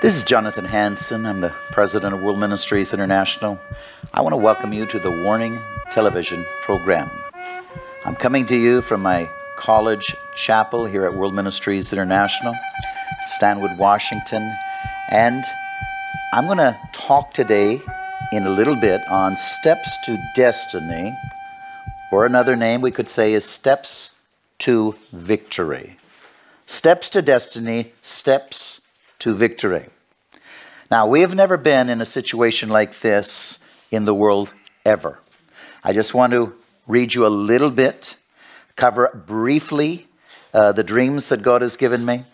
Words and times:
This 0.00 0.14
is 0.14 0.22
Jonathan 0.22 0.64
Hanson. 0.64 1.26
I'm 1.26 1.40
the 1.40 1.52
president 1.72 2.14
of 2.14 2.22
World 2.22 2.38
Ministries 2.38 2.94
International. 2.94 3.58
I 4.14 4.20
want 4.20 4.32
to 4.32 4.36
welcome 4.36 4.72
you 4.72 4.86
to 4.86 4.98
the 5.00 5.10
Warning 5.10 5.58
Television 5.90 6.46
program. 6.62 7.10
I'm 8.04 8.14
coming 8.14 8.46
to 8.46 8.54
you 8.54 8.80
from 8.80 9.02
my 9.02 9.28
college 9.56 10.14
chapel 10.36 10.86
here 10.86 11.04
at 11.04 11.14
World 11.14 11.34
Ministries 11.34 11.92
International, 11.92 12.54
Stanwood, 13.26 13.76
Washington, 13.76 14.56
and 15.10 15.42
I'm 16.32 16.46
going 16.46 16.58
to 16.58 16.78
talk 16.92 17.34
today 17.34 17.80
in 18.30 18.46
a 18.46 18.50
little 18.50 18.76
bit 18.76 19.00
on 19.08 19.36
steps 19.36 19.98
to 20.04 20.16
destiny, 20.36 21.12
or 22.12 22.24
another 22.24 22.54
name 22.54 22.82
we 22.82 22.92
could 22.92 23.08
say 23.08 23.32
is 23.32 23.44
steps 23.44 24.20
to 24.60 24.94
victory. 25.12 25.96
Steps 26.66 27.08
to 27.08 27.20
destiny, 27.20 27.94
steps 28.00 28.82
to 29.20 29.34
victory. 29.34 29.86
Now, 30.90 31.06
we 31.06 31.20
have 31.20 31.34
never 31.34 31.56
been 31.56 31.90
in 31.90 32.00
a 32.00 32.06
situation 32.06 32.68
like 32.68 33.00
this 33.00 33.58
in 33.90 34.04
the 34.04 34.14
world 34.14 34.52
ever. 34.84 35.18
I 35.84 35.92
just 35.92 36.14
want 36.14 36.32
to 36.32 36.54
read 36.86 37.14
you 37.14 37.26
a 37.26 37.28
little 37.28 37.70
bit, 37.70 38.16
cover 38.76 39.10
briefly 39.26 40.06
uh, 40.54 40.72
the 40.72 40.82
dreams 40.82 41.28
that 41.28 41.42
God 41.42 41.62
has 41.62 41.76
given 41.76 42.04
me. 42.04 42.24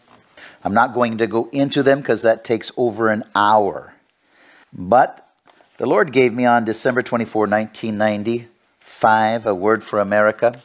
I'm 0.63 0.73
not 0.73 0.95
going 0.95 1.19
to 1.19 1.27
go 1.27 1.49
into 1.53 1.83
them 1.83 1.99
because 1.99 2.23
that 2.23 2.45
takes 2.45 2.71
over 2.77 3.09
an 3.09 3.25
hour. 3.35 3.93
But 4.73 5.29
the 5.77 5.87
Lord 5.87 6.13
gave 6.13 6.33
me 6.33 6.47
on 6.47 6.65
December 6.65 7.03
24, 7.03 7.49
1995, 7.49 9.47
a 9.47 9.55
word 9.55 9.83
for 9.83 9.99
America. 9.99 10.63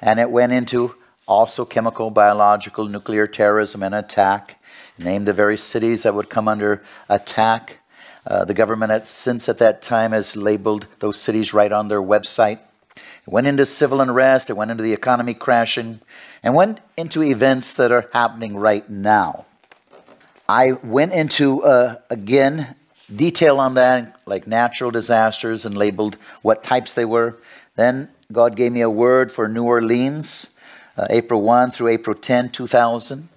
And 0.00 0.18
it 0.18 0.30
went 0.30 0.52
into 0.52 0.94
also 1.26 1.64
chemical, 1.64 2.10
biological, 2.10 2.86
nuclear 2.86 3.26
terrorism 3.26 3.82
and 3.82 3.94
attack 3.94 4.58
named 4.98 5.26
the 5.26 5.32
very 5.32 5.56
cities 5.56 6.02
that 6.04 6.14
would 6.14 6.30
come 6.30 6.48
under 6.48 6.82
attack. 7.08 7.78
Uh, 8.26 8.44
the 8.44 8.54
government, 8.54 9.06
since 9.06 9.48
at 9.48 9.58
that 9.58 9.82
time, 9.82 10.12
has 10.12 10.36
labeled 10.36 10.86
those 11.00 11.20
cities 11.20 11.52
right 11.52 11.72
on 11.72 11.88
their 11.88 12.00
website. 12.00 12.58
It 12.96 13.30
went 13.30 13.46
into 13.46 13.66
civil 13.66 14.00
unrest, 14.00 14.50
it 14.50 14.54
went 14.54 14.70
into 14.70 14.82
the 14.82 14.92
economy 14.92 15.34
crashing, 15.34 16.00
and 16.42 16.54
went 16.54 16.80
into 16.96 17.22
events 17.22 17.74
that 17.74 17.90
are 17.90 18.08
happening 18.12 18.56
right 18.56 18.88
now. 18.88 19.46
I 20.48 20.72
went 20.72 21.12
into, 21.12 21.62
uh, 21.62 21.96
again, 22.10 22.76
detail 23.14 23.58
on 23.58 23.74
that, 23.74 24.20
like 24.26 24.46
natural 24.46 24.90
disasters, 24.90 25.66
and 25.66 25.76
labeled 25.76 26.16
what 26.42 26.62
types 26.62 26.94
they 26.94 27.04
were. 27.04 27.36
Then 27.76 28.08
God 28.30 28.56
gave 28.56 28.72
me 28.72 28.82
a 28.82 28.90
word 28.90 29.32
for 29.32 29.48
New 29.48 29.64
Orleans, 29.64 30.56
uh, 30.96 31.06
April 31.10 31.42
1 31.42 31.70
through 31.70 31.88
April 31.88 32.14
10, 32.14 32.50
2000 32.50 33.28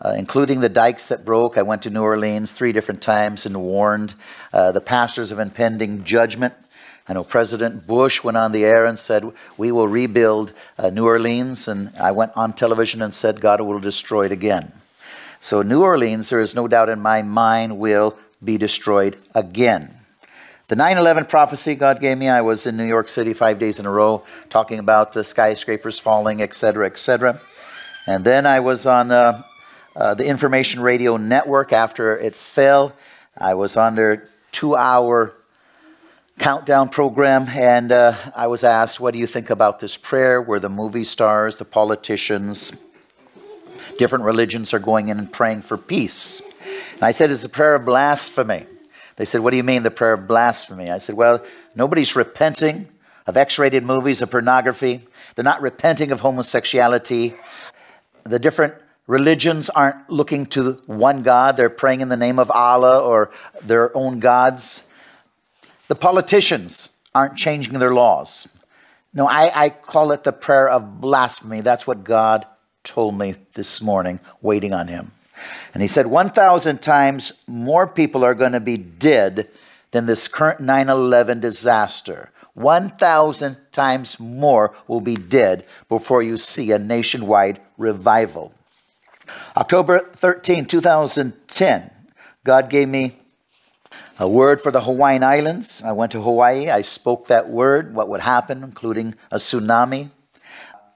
uh, 0.00 0.14
including 0.16 0.60
the 0.60 0.68
dikes 0.68 1.08
that 1.08 1.24
broke. 1.24 1.56
I 1.56 1.62
went 1.62 1.82
to 1.82 1.90
New 1.90 2.02
Orleans 2.02 2.52
three 2.52 2.72
different 2.72 3.00
times 3.00 3.46
and 3.46 3.62
warned 3.62 4.14
uh, 4.52 4.72
the 4.72 4.80
pastors 4.80 5.30
of 5.30 5.38
impending 5.38 6.04
judgment. 6.04 6.54
I 7.08 7.12
know 7.12 7.22
President 7.22 7.86
Bush 7.86 8.24
went 8.24 8.36
on 8.36 8.52
the 8.52 8.64
air 8.64 8.84
and 8.84 8.98
said, 8.98 9.30
We 9.56 9.70
will 9.70 9.86
rebuild 9.88 10.52
uh, 10.76 10.90
New 10.90 11.06
Orleans. 11.06 11.68
And 11.68 11.92
I 12.00 12.10
went 12.10 12.32
on 12.34 12.52
television 12.52 13.00
and 13.00 13.14
said, 13.14 13.40
God 13.40 13.60
will 13.60 13.78
destroy 13.78 14.26
it 14.26 14.32
again. 14.32 14.72
So, 15.38 15.62
New 15.62 15.82
Orleans, 15.82 16.30
there 16.30 16.40
is 16.40 16.54
no 16.54 16.66
doubt 16.66 16.88
in 16.88 17.00
my 17.00 17.22
mind, 17.22 17.78
will 17.78 18.16
be 18.42 18.58
destroyed 18.58 19.16
again. 19.34 19.96
The 20.68 20.74
9 20.74 20.98
11 20.98 21.26
prophecy 21.26 21.76
God 21.76 22.00
gave 22.00 22.18
me, 22.18 22.28
I 22.28 22.40
was 22.40 22.66
in 22.66 22.76
New 22.76 22.86
York 22.86 23.08
City 23.08 23.32
five 23.32 23.60
days 23.60 23.78
in 23.78 23.86
a 23.86 23.90
row 23.90 24.24
talking 24.50 24.80
about 24.80 25.12
the 25.12 25.22
skyscrapers 25.22 26.00
falling, 26.00 26.42
etc., 26.42 26.86
etc. 26.86 27.40
And 28.08 28.24
then 28.24 28.46
I 28.46 28.58
was 28.58 28.84
on 28.84 29.12
uh, 29.12 29.42
uh, 29.96 30.12
the 30.12 30.26
Information 30.26 30.82
Radio 30.82 31.16
Network 31.16 31.72
after 31.72 32.18
it 32.18 32.34
fell. 32.34 32.92
I 33.36 33.54
was 33.54 33.78
on 33.78 33.94
their 33.94 34.28
two 34.52 34.76
hour 34.76 35.34
countdown 36.38 36.90
program, 36.90 37.48
and 37.48 37.90
uh, 37.90 38.14
I 38.34 38.48
was 38.48 38.62
asked, 38.62 39.00
What 39.00 39.14
do 39.14 39.18
you 39.18 39.26
think 39.26 39.48
about 39.48 39.78
this 39.80 39.96
prayer 39.96 40.40
where 40.42 40.60
the 40.60 40.68
movie 40.68 41.04
stars, 41.04 41.56
the 41.56 41.64
politicians, 41.64 42.76
different 43.96 44.24
religions 44.24 44.74
are 44.74 44.78
going 44.78 45.08
in 45.08 45.18
and 45.18 45.32
praying 45.32 45.62
for 45.62 45.78
peace? 45.78 46.42
And 46.92 47.02
I 47.02 47.12
said, 47.12 47.30
It's 47.30 47.46
a 47.46 47.48
prayer 47.48 47.74
of 47.74 47.86
blasphemy. 47.86 48.66
They 49.16 49.24
said, 49.24 49.40
What 49.40 49.52
do 49.52 49.56
you 49.56 49.64
mean, 49.64 49.82
the 49.82 49.90
prayer 49.90 50.12
of 50.12 50.28
blasphemy? 50.28 50.90
I 50.90 50.98
said, 50.98 51.16
Well, 51.16 51.42
nobody's 51.74 52.14
repenting 52.14 52.88
of 53.26 53.38
X 53.38 53.58
rated 53.58 53.82
movies, 53.82 54.20
of 54.20 54.30
pornography. 54.30 55.00
They're 55.34 55.42
not 55.42 55.62
repenting 55.62 56.12
of 56.12 56.20
homosexuality. 56.20 57.34
The 58.24 58.38
different 58.38 58.74
Religions 59.06 59.70
aren't 59.70 60.10
looking 60.10 60.46
to 60.46 60.72
one 60.86 61.22
God, 61.22 61.56
they're 61.56 61.70
praying 61.70 62.00
in 62.00 62.08
the 62.08 62.16
name 62.16 62.38
of 62.38 62.50
Allah 62.50 63.00
or 63.00 63.30
their 63.62 63.96
own 63.96 64.18
gods. 64.18 64.86
The 65.86 65.94
politicians 65.94 66.90
aren't 67.14 67.36
changing 67.36 67.78
their 67.78 67.94
laws. 67.94 68.48
No, 69.14 69.28
I, 69.28 69.50
I 69.54 69.70
call 69.70 70.12
it 70.12 70.24
the 70.24 70.32
prayer 70.32 70.68
of 70.68 71.00
blasphemy. 71.00 71.60
That's 71.60 71.86
what 71.86 72.04
God 72.04 72.46
told 72.82 73.16
me 73.16 73.36
this 73.54 73.80
morning, 73.80 74.20
waiting 74.42 74.72
on 74.72 74.88
Him. 74.88 75.12
And 75.72 75.82
He 75.82 75.88
said, 75.88 76.06
1,000 76.08 76.82
times 76.82 77.32
more 77.46 77.86
people 77.86 78.24
are 78.24 78.34
going 78.34 78.52
to 78.52 78.60
be 78.60 78.76
dead 78.76 79.48
than 79.92 80.06
this 80.06 80.26
current 80.26 80.60
9 80.60 80.88
11 80.88 81.40
disaster. 81.40 82.30
1,000 82.54 83.56
times 83.70 84.18
more 84.18 84.74
will 84.88 85.00
be 85.00 85.14
dead 85.14 85.64
before 85.88 86.22
you 86.22 86.36
see 86.36 86.72
a 86.72 86.78
nationwide 86.78 87.60
revival. 87.78 88.52
October 89.56 90.00
13, 90.12 90.66
2010, 90.66 91.90
God 92.44 92.68
gave 92.68 92.90
me 92.90 93.12
a 94.18 94.28
word 94.28 94.60
for 94.60 94.70
the 94.70 94.82
Hawaiian 94.82 95.22
Islands. 95.22 95.82
I 95.82 95.92
went 95.92 96.12
to 96.12 96.20
Hawaii. 96.20 96.68
I 96.68 96.82
spoke 96.82 97.28
that 97.28 97.48
word, 97.48 97.94
what 97.94 98.10
would 98.10 98.20
happen, 98.20 98.62
including 98.62 99.14
a 99.30 99.36
tsunami. 99.36 100.10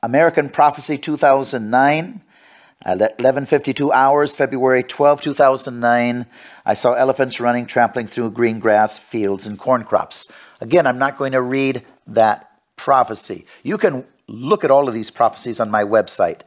American 0.02 0.50
Prophecy 0.50 0.98
2009, 0.98 2.20
11:52 2.84 3.92
hours, 3.92 4.36
February 4.36 4.82
12, 4.82 5.22
2009. 5.22 6.26
I 6.66 6.74
saw 6.74 6.92
elephants 6.92 7.40
running, 7.40 7.64
trampling 7.64 8.08
through 8.08 8.32
green 8.32 8.58
grass 8.58 8.98
fields 8.98 9.46
and 9.46 9.58
corn 9.58 9.84
crops. 9.84 10.30
Again, 10.60 10.86
I'm 10.86 10.98
not 10.98 11.16
going 11.16 11.32
to 11.32 11.40
read 11.40 11.82
that 12.08 12.50
prophecy. 12.76 13.46
You 13.62 13.78
can 13.78 14.04
look 14.28 14.64
at 14.64 14.70
all 14.70 14.86
of 14.86 14.92
these 14.92 15.10
prophecies 15.10 15.60
on 15.60 15.70
my 15.70 15.82
website, 15.82 16.42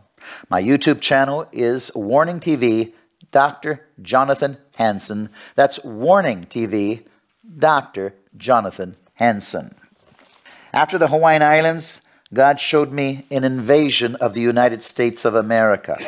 My 0.49 0.61
YouTube 0.61 1.01
channel 1.01 1.47
is 1.51 1.91
Warning 1.95 2.39
TV 2.39 2.93
Dr. 3.31 3.85
Jonathan 4.01 4.57
Hanson. 4.75 5.29
That's 5.55 5.83
Warning 5.83 6.45
TV, 6.45 7.03
Dr. 7.57 8.13
Jonathan 8.37 8.95
Hanson. 9.15 9.75
After 10.73 10.97
the 10.97 11.07
Hawaiian 11.07 11.41
Islands, 11.41 12.01
God 12.33 12.59
showed 12.59 12.91
me 12.91 13.25
an 13.29 13.43
invasion 13.43 14.15
of 14.15 14.33
the 14.33 14.41
United 14.41 14.81
States 14.81 15.25
of 15.25 15.35
America. 15.35 15.99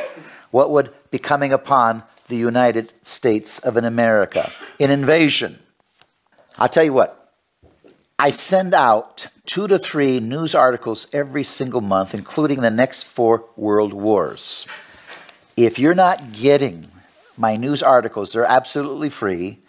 What 0.52 0.72
would 0.72 0.94
be 1.12 1.20
coming 1.20 1.52
upon 1.54 2.04
the 2.28 2.38
United 2.38 2.94
States 3.04 3.60
of 3.60 3.78
an 3.78 3.86
America? 3.86 4.52
An 4.80 4.90
invasion. 4.90 5.60
I'll 6.58 6.70
tell 6.70 6.84
you 6.84 6.94
what, 6.94 7.34
I 8.18 8.32
send 8.32 8.74
out 8.74 9.28
two 9.46 9.68
to 9.68 9.78
three 9.78 10.20
news 10.20 10.56
articles 10.56 11.08
every 11.14 11.44
single 11.44 11.82
month, 11.82 12.16
including 12.16 12.62
the 12.62 12.72
next 12.72 13.04
four 13.04 13.46
world 13.56 13.94
wars. 13.94 14.68
If 15.56 15.78
you're 15.78 15.94
not 15.94 16.32
getting 16.32 16.88
my 17.38 17.56
news 17.56 17.84
articles. 17.84 18.34
They're 18.34 18.46
absolutely 18.46 19.10
free. 19.10 19.60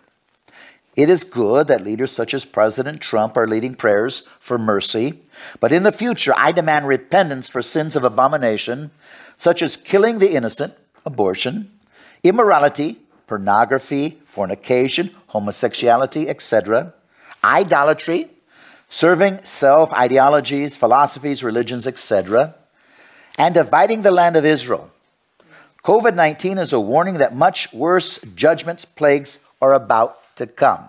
It 0.95 1.09
is 1.09 1.23
good 1.23 1.67
that 1.67 1.83
leaders 1.83 2.11
such 2.11 2.33
as 2.33 2.45
President 2.45 3.01
Trump 3.01 3.37
are 3.37 3.47
leading 3.47 3.75
prayers 3.75 4.27
for 4.39 4.57
mercy, 4.57 5.21
but 5.59 5.71
in 5.71 5.83
the 5.83 5.91
future, 5.91 6.33
I 6.35 6.51
demand 6.51 6.87
repentance 6.87 7.47
for 7.47 7.61
sins 7.61 7.95
of 7.95 8.03
abomination, 8.03 8.91
such 9.35 9.61
as 9.61 9.77
killing 9.77 10.19
the 10.19 10.33
innocent, 10.33 10.73
abortion, 11.05 11.71
immorality, 12.23 12.99
pornography, 13.27 14.17
fornication, 14.25 15.11
homosexuality, 15.27 16.27
etc., 16.27 16.93
idolatry, 17.43 18.29
serving 18.89 19.43
self 19.43 19.93
ideologies, 19.93 20.75
philosophies, 20.75 21.43
religions, 21.43 21.87
etc., 21.87 22.55
and 23.37 23.53
dividing 23.53 24.01
the 24.01 24.11
land 24.11 24.35
of 24.35 24.45
Israel. 24.45 24.89
COVID 25.83 26.15
19 26.15 26.57
is 26.57 26.73
a 26.73 26.79
warning 26.79 27.15
that 27.15 27.35
much 27.35 27.73
worse 27.73 28.19
judgments, 28.35 28.85
plagues 28.85 29.45
are 29.61 29.73
about 29.73 30.35
to 30.35 30.47
come. 30.47 30.85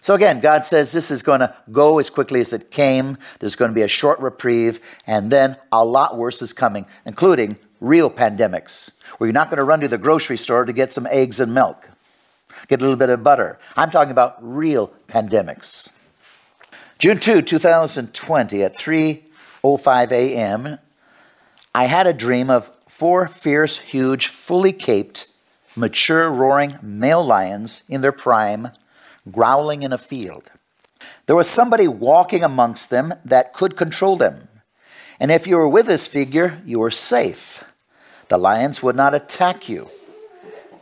So 0.00 0.14
again, 0.14 0.40
God 0.40 0.64
says 0.64 0.92
this 0.92 1.10
is 1.10 1.22
going 1.22 1.40
to 1.40 1.54
go 1.70 1.98
as 1.98 2.10
quickly 2.10 2.40
as 2.40 2.52
it 2.52 2.70
came. 2.70 3.18
There's 3.38 3.56
going 3.56 3.70
to 3.70 3.74
be 3.74 3.82
a 3.82 3.88
short 3.88 4.18
reprieve, 4.20 4.80
and 5.06 5.30
then 5.30 5.56
a 5.72 5.84
lot 5.84 6.16
worse 6.16 6.42
is 6.42 6.52
coming, 6.52 6.86
including 7.04 7.56
real 7.80 8.10
pandemics, 8.10 8.92
where 9.18 9.28
you're 9.28 9.34
not 9.34 9.48
going 9.48 9.58
to 9.58 9.64
run 9.64 9.80
to 9.80 9.88
the 9.88 9.98
grocery 9.98 10.36
store 10.36 10.64
to 10.64 10.72
get 10.72 10.92
some 10.92 11.06
eggs 11.10 11.40
and 11.40 11.54
milk, 11.54 11.89
get 12.68 12.80
a 12.80 12.82
little 12.82 12.96
bit 12.96 13.10
of 13.10 13.22
butter. 13.22 13.58
I'm 13.76 13.90
talking 13.90 14.10
about 14.10 14.36
real 14.40 14.92
pandemics. 15.08 15.92
June 16.98 17.18
2, 17.18 17.42
2020, 17.42 18.62
at 18.62 18.76
3:05 18.76 20.12
a.m., 20.12 20.78
I 21.74 21.84
had 21.84 22.06
a 22.06 22.12
dream 22.12 22.50
of 22.50 22.70
four 22.88 23.28
fierce, 23.28 23.78
huge, 23.78 24.26
fully 24.26 24.72
caped, 24.72 25.28
mature, 25.76 26.30
roaring 26.30 26.78
male 26.82 27.24
lions 27.24 27.84
in 27.88 28.00
their 28.00 28.12
prime, 28.12 28.72
growling 29.30 29.82
in 29.82 29.92
a 29.92 29.98
field. 29.98 30.50
There 31.26 31.36
was 31.36 31.48
somebody 31.48 31.86
walking 31.88 32.42
amongst 32.42 32.90
them 32.90 33.14
that 33.24 33.52
could 33.52 33.76
control 33.76 34.16
them. 34.16 34.48
And 35.18 35.30
if 35.30 35.46
you 35.46 35.56
were 35.56 35.68
with 35.68 35.86
this 35.86 36.08
figure, 36.08 36.60
you 36.64 36.80
were 36.80 36.90
safe. 36.90 37.62
The 38.28 38.38
lions 38.38 38.82
would 38.82 38.96
not 38.96 39.14
attack 39.14 39.68
you. 39.68 39.90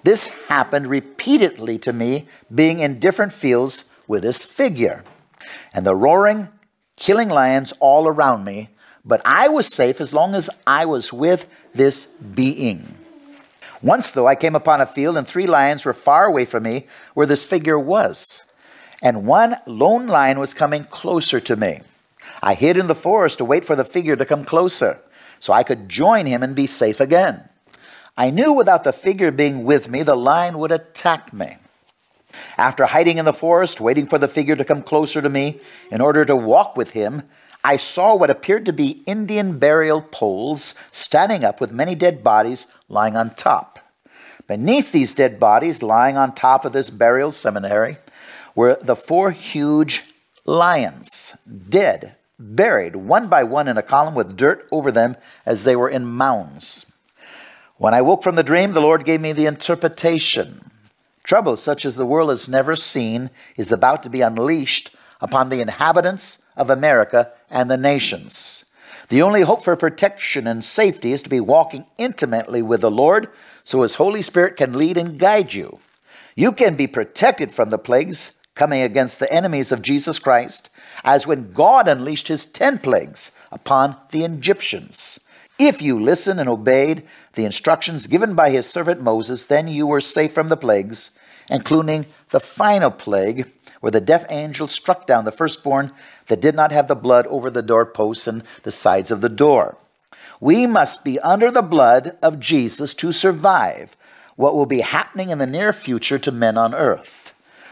This 0.03 0.29
happened 0.49 0.87
repeatedly 0.87 1.79
to 1.79 1.93
me, 1.93 2.27
being 2.55 2.81
in 2.81 2.99
different 2.99 3.33
fields 3.33 3.93
with 4.07 4.23
this 4.23 4.45
figure. 4.45 5.05
And 5.73 5.85
the 5.85 5.97
roaring, 5.97 6.49
killing 6.97 7.29
lions 7.29 7.73
all 7.81 8.07
around 8.07 8.45
me, 8.45 8.71
but 9.05 9.23
I 9.25 9.49
was 9.49 9.75
safe 9.75 10.01
as 10.01 10.13
long 10.13 10.35
as 10.35 10.51
I 10.67 10.85
was 10.85 11.13
with 11.13 11.49
this 11.75 12.07
being. 12.07 12.95
Once, 13.81 14.11
though, 14.11 14.27
I 14.27 14.35
came 14.35 14.55
upon 14.55 14.81
a 14.81 14.87
field, 14.87 15.17
and 15.17 15.27
three 15.27 15.47
lions 15.47 15.85
were 15.85 15.93
far 15.93 16.27
away 16.27 16.45
from 16.45 16.65
me 16.65 16.87
where 17.15 17.27
this 17.27 17.45
figure 17.45 17.79
was. 17.79 18.45
And 19.01 19.27
one 19.27 19.57
lone 19.67 20.09
lion 20.09 20.41
was 20.41 20.53
coming 20.53 20.85
closer 20.85 21.39
to 21.41 21.57
me. 21.57 21.81
I 22.43 22.55
hid 22.55 22.77
in 22.77 22.89
the 22.89 22.95
forest 22.95 23.39
to 23.39 23.45
wait 23.45 23.65
for 23.65 23.77
the 23.77 23.85
figure 23.85 24.17
to 24.17 24.27
come 24.27 24.45
closer 24.45 24.99
so 25.41 25.53
I 25.53 25.63
could 25.63 25.89
join 25.89 26.27
him 26.27 26.43
and 26.43 26.55
be 26.55 26.67
safe 26.67 27.01
again. 27.01 27.49
I 28.19 28.31
knew 28.31 28.53
without 28.53 28.83
the 28.83 28.93
figure 28.93 29.31
being 29.31 29.63
with 29.63 29.89
me, 29.89 30.03
the 30.03 30.17
lion 30.17 30.59
would 30.59 30.73
attack 30.73 31.33
me. 31.33 31.57
After 32.59 32.87
hiding 32.87 33.19
in 33.19 33.25
the 33.25 33.33
forest, 33.33 33.81
waiting 33.81 34.09
for 34.09 34.19
the 34.19 34.27
figure 34.27 34.57
to 34.57 34.65
come 34.65 34.83
closer 34.83 35.23
to 35.23 35.29
me 35.29 35.61
in 35.93 36.01
order 36.01 36.25
to 36.25 36.35
walk 36.35 36.77
with 36.77 36.91
him, 36.91 37.23
I 37.63 37.77
saw 37.77 38.17
what 38.17 38.29
appeared 38.29 38.67
to 38.67 38.73
be 38.73 39.03
Indian 39.07 39.61
burial 39.61 40.03
poles 40.03 40.75
standing 40.91 41.45
up 41.45 41.61
with 41.61 41.71
many 41.71 41.95
dead 41.95 42.25
bodies 42.25 42.75
lying 42.89 43.17
on 43.17 43.31
top. 43.31 43.79
Beneath 44.49 44.91
these 44.91 45.13
dead 45.13 45.39
bodies, 45.39 45.85
lying 45.85 46.17
on 46.17 46.35
top 46.35 46.65
of 46.65 46.73
this 46.73 46.91
burial 46.91 47.31
cemetery, 47.31 47.99
were 48.57 48.79
the 48.83 48.97
four 48.97 49.31
huge 49.31 50.03
lions, 50.45 51.39
dead, 51.47 52.17
buried 52.37 52.97
one 52.97 53.29
by 53.29 53.45
one 53.45 53.69
in 53.69 53.79
a 53.79 53.83
column 53.83 54.17
with 54.17 54.37
dirt 54.37 54.67
over 54.73 54.91
them 54.91 55.17
as 55.47 55.63
they 55.63 55.77
were 55.77 55.89
in 55.89 56.05
mounds. 56.05 56.93
When 57.79 57.95
I 57.95 58.03
woke 58.03 58.25
from 58.25 58.35
the 58.35 58.43
dream, 58.43 58.73
the 58.73 58.81
Lord 58.81 59.05
gave 59.05 59.21
me 59.21 59.33
the 59.33 59.47
interpretation. 59.47 60.71
Trouble 61.23 61.57
such 61.57 61.85
as 61.85 61.95
the 61.95 62.07
world 62.07 62.31
has 62.31 62.49
never 62.49 62.75
seen 62.75 63.31
is 63.57 63.71
about 63.71 64.03
to 64.03 64.11
be 64.11 64.21
unleashed 64.21 64.95
upon 65.21 65.49
the 65.49 65.61
inhabitants 65.61 66.45
of 66.57 66.71
America 66.71 67.31
and 67.49 67.71
the 67.71 67.77
nations. 67.77 68.65
The 69.11 69.23
only 69.23 69.43
hope 69.43 69.63
for 69.63 69.77
protection 69.77 70.49
and 70.49 70.65
safety 70.65 71.13
is 71.13 71.23
to 71.23 71.31
be 71.31 71.41
walking 71.41 71.87
intimately 71.99 72.63
with 72.63 72.81
the 72.81 72.91
Lord 72.91 73.29
so 73.63 73.83
His 73.83 73.95
Holy 73.95 74.23
Spirit 74.23 74.57
can 74.57 74.77
lead 74.77 74.99
and 74.99 75.19
guide 75.19 75.55
you. 75.55 75.79
You 76.35 76.51
can 76.51 76.75
be 76.75 76.89
protected 76.89 77.53
from 77.53 77.71
the 77.71 77.79
plagues 77.79 78.43
coming 78.57 78.83
against 78.83 79.21
the 79.21 79.33
enemies 79.33 79.71
of 79.71 79.83
Jesus 79.83 80.19
Christ, 80.19 80.69
as 81.05 81.29
when 81.29 81.53
God 81.53 81.87
unleashed 81.87 82.27
his 82.27 82.45
ten 82.45 82.79
plagues 82.79 83.31
upon 83.53 83.97
the 84.11 84.25
Egyptians. 84.25 85.28
If 85.59 85.83
you 85.83 86.01
listened 86.01 86.39
and 86.39 86.49
obeyed 86.49 87.03
the 87.35 87.45
instructions 87.45 88.07
given 88.07 88.37
by 88.37 88.51
his 88.51 88.67
servant 88.69 89.03
Moses, 89.03 89.45
then 89.45 89.67
you 89.67 89.89
were 89.89 90.01
safe 90.01 90.33
from 90.33 90.49
the 90.49 90.57
plagues, 90.57 91.19
including 91.51 92.07
the 92.31 92.39
final 92.39 92.93
plague, 92.93 93.51
where 93.81 93.91
the 93.91 94.01
deaf 94.01 94.25
angel 94.29 94.69
struck 94.69 95.07
down 95.07 95.25
the 95.25 95.33
firstborn 95.33 95.91
that 96.29 96.41
did 96.41 96.55
not 96.55 96.71
have 96.71 96.87
the 96.87 96.95
blood 96.95 97.27
over 97.27 97.51
the 97.51 97.63
doorposts 97.63 98.29
and 98.29 98.45
the 98.63 98.71
sides 98.71 99.11
of 99.11 99.21
the 99.21 99.29
door. 99.29 99.77
We 100.41 100.67
must 100.67 101.05
be 101.05 101.19
under 101.21 101.51
the 101.51 101.63
blood 101.63 102.17
of 102.23 102.39
Jesus 102.39 102.95
to 102.95 103.11
survive 103.11 103.97
what 104.37 104.55
will 104.55 104.67
be 104.67 104.83
happening 104.83 105.31
in 105.31 105.39
the 105.39 105.47
near 105.47 105.73
future 105.73 106.21
to 106.21 106.31
men 106.31 106.57
on 106.57 106.73
earth. 106.73 107.28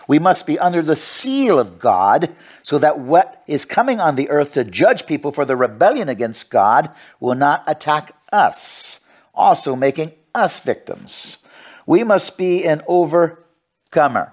We 0.06 0.18
must 0.18 0.46
be 0.46 0.58
under 0.58 0.82
the 0.82 0.96
seal 0.96 1.58
of 1.58 1.78
God 1.78 2.34
so 2.62 2.78
that 2.78 2.98
what 2.98 3.42
is 3.46 3.64
coming 3.64 4.00
on 4.00 4.14
the 4.14 4.30
earth 4.30 4.52
to 4.52 4.64
judge 4.64 5.06
people 5.06 5.32
for 5.32 5.44
the 5.44 5.56
rebellion 5.56 6.08
against 6.08 6.50
God 6.50 6.90
will 7.20 7.34
not 7.34 7.64
attack 7.66 8.12
us, 8.32 9.08
also 9.34 9.74
making 9.74 10.12
us 10.34 10.60
victims. 10.60 11.44
We 11.86 12.04
must 12.04 12.38
be 12.38 12.64
an 12.64 12.82
overcomer. 12.86 14.32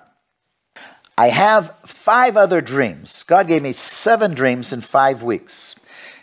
I 1.17 1.29
have 1.29 1.75
five 1.85 2.37
other 2.37 2.61
dreams. 2.61 3.23
God 3.23 3.47
gave 3.47 3.61
me 3.61 3.73
seven 3.73 4.33
dreams 4.33 4.73
in 4.73 4.81
five 4.81 5.21
weeks. 5.21 5.75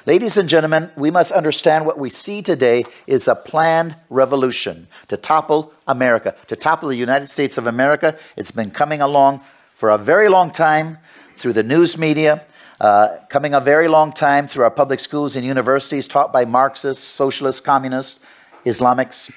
Ladies 0.04 0.36
and 0.36 0.48
gentlemen, 0.48 0.90
we 0.96 1.10
must 1.10 1.32
understand 1.32 1.86
what 1.86 1.98
we 1.98 2.10
see 2.10 2.42
today 2.42 2.84
is 3.06 3.28
a 3.28 3.34
planned 3.34 3.94
revolution 4.10 4.88
to 5.08 5.16
topple 5.16 5.72
America, 5.86 6.34
to 6.48 6.56
topple 6.56 6.88
the 6.88 6.96
United 6.96 7.28
States 7.28 7.56
of 7.56 7.66
America. 7.66 8.18
It's 8.36 8.50
been 8.50 8.70
coming 8.70 9.00
along 9.00 9.40
for 9.74 9.90
a 9.90 9.98
very 9.98 10.28
long 10.28 10.50
time 10.50 10.98
through 11.36 11.52
the 11.52 11.62
news 11.62 11.96
media, 11.96 12.44
uh, 12.80 13.18
coming 13.28 13.54
a 13.54 13.60
very 13.60 13.86
long 13.86 14.12
time 14.12 14.48
through 14.48 14.64
our 14.64 14.70
public 14.70 14.98
schools 14.98 15.36
and 15.36 15.46
universities 15.46 16.08
taught 16.08 16.32
by 16.32 16.44
Marxists, 16.44 17.04
socialists, 17.04 17.60
communists, 17.60 18.24
Islamics. 18.64 19.32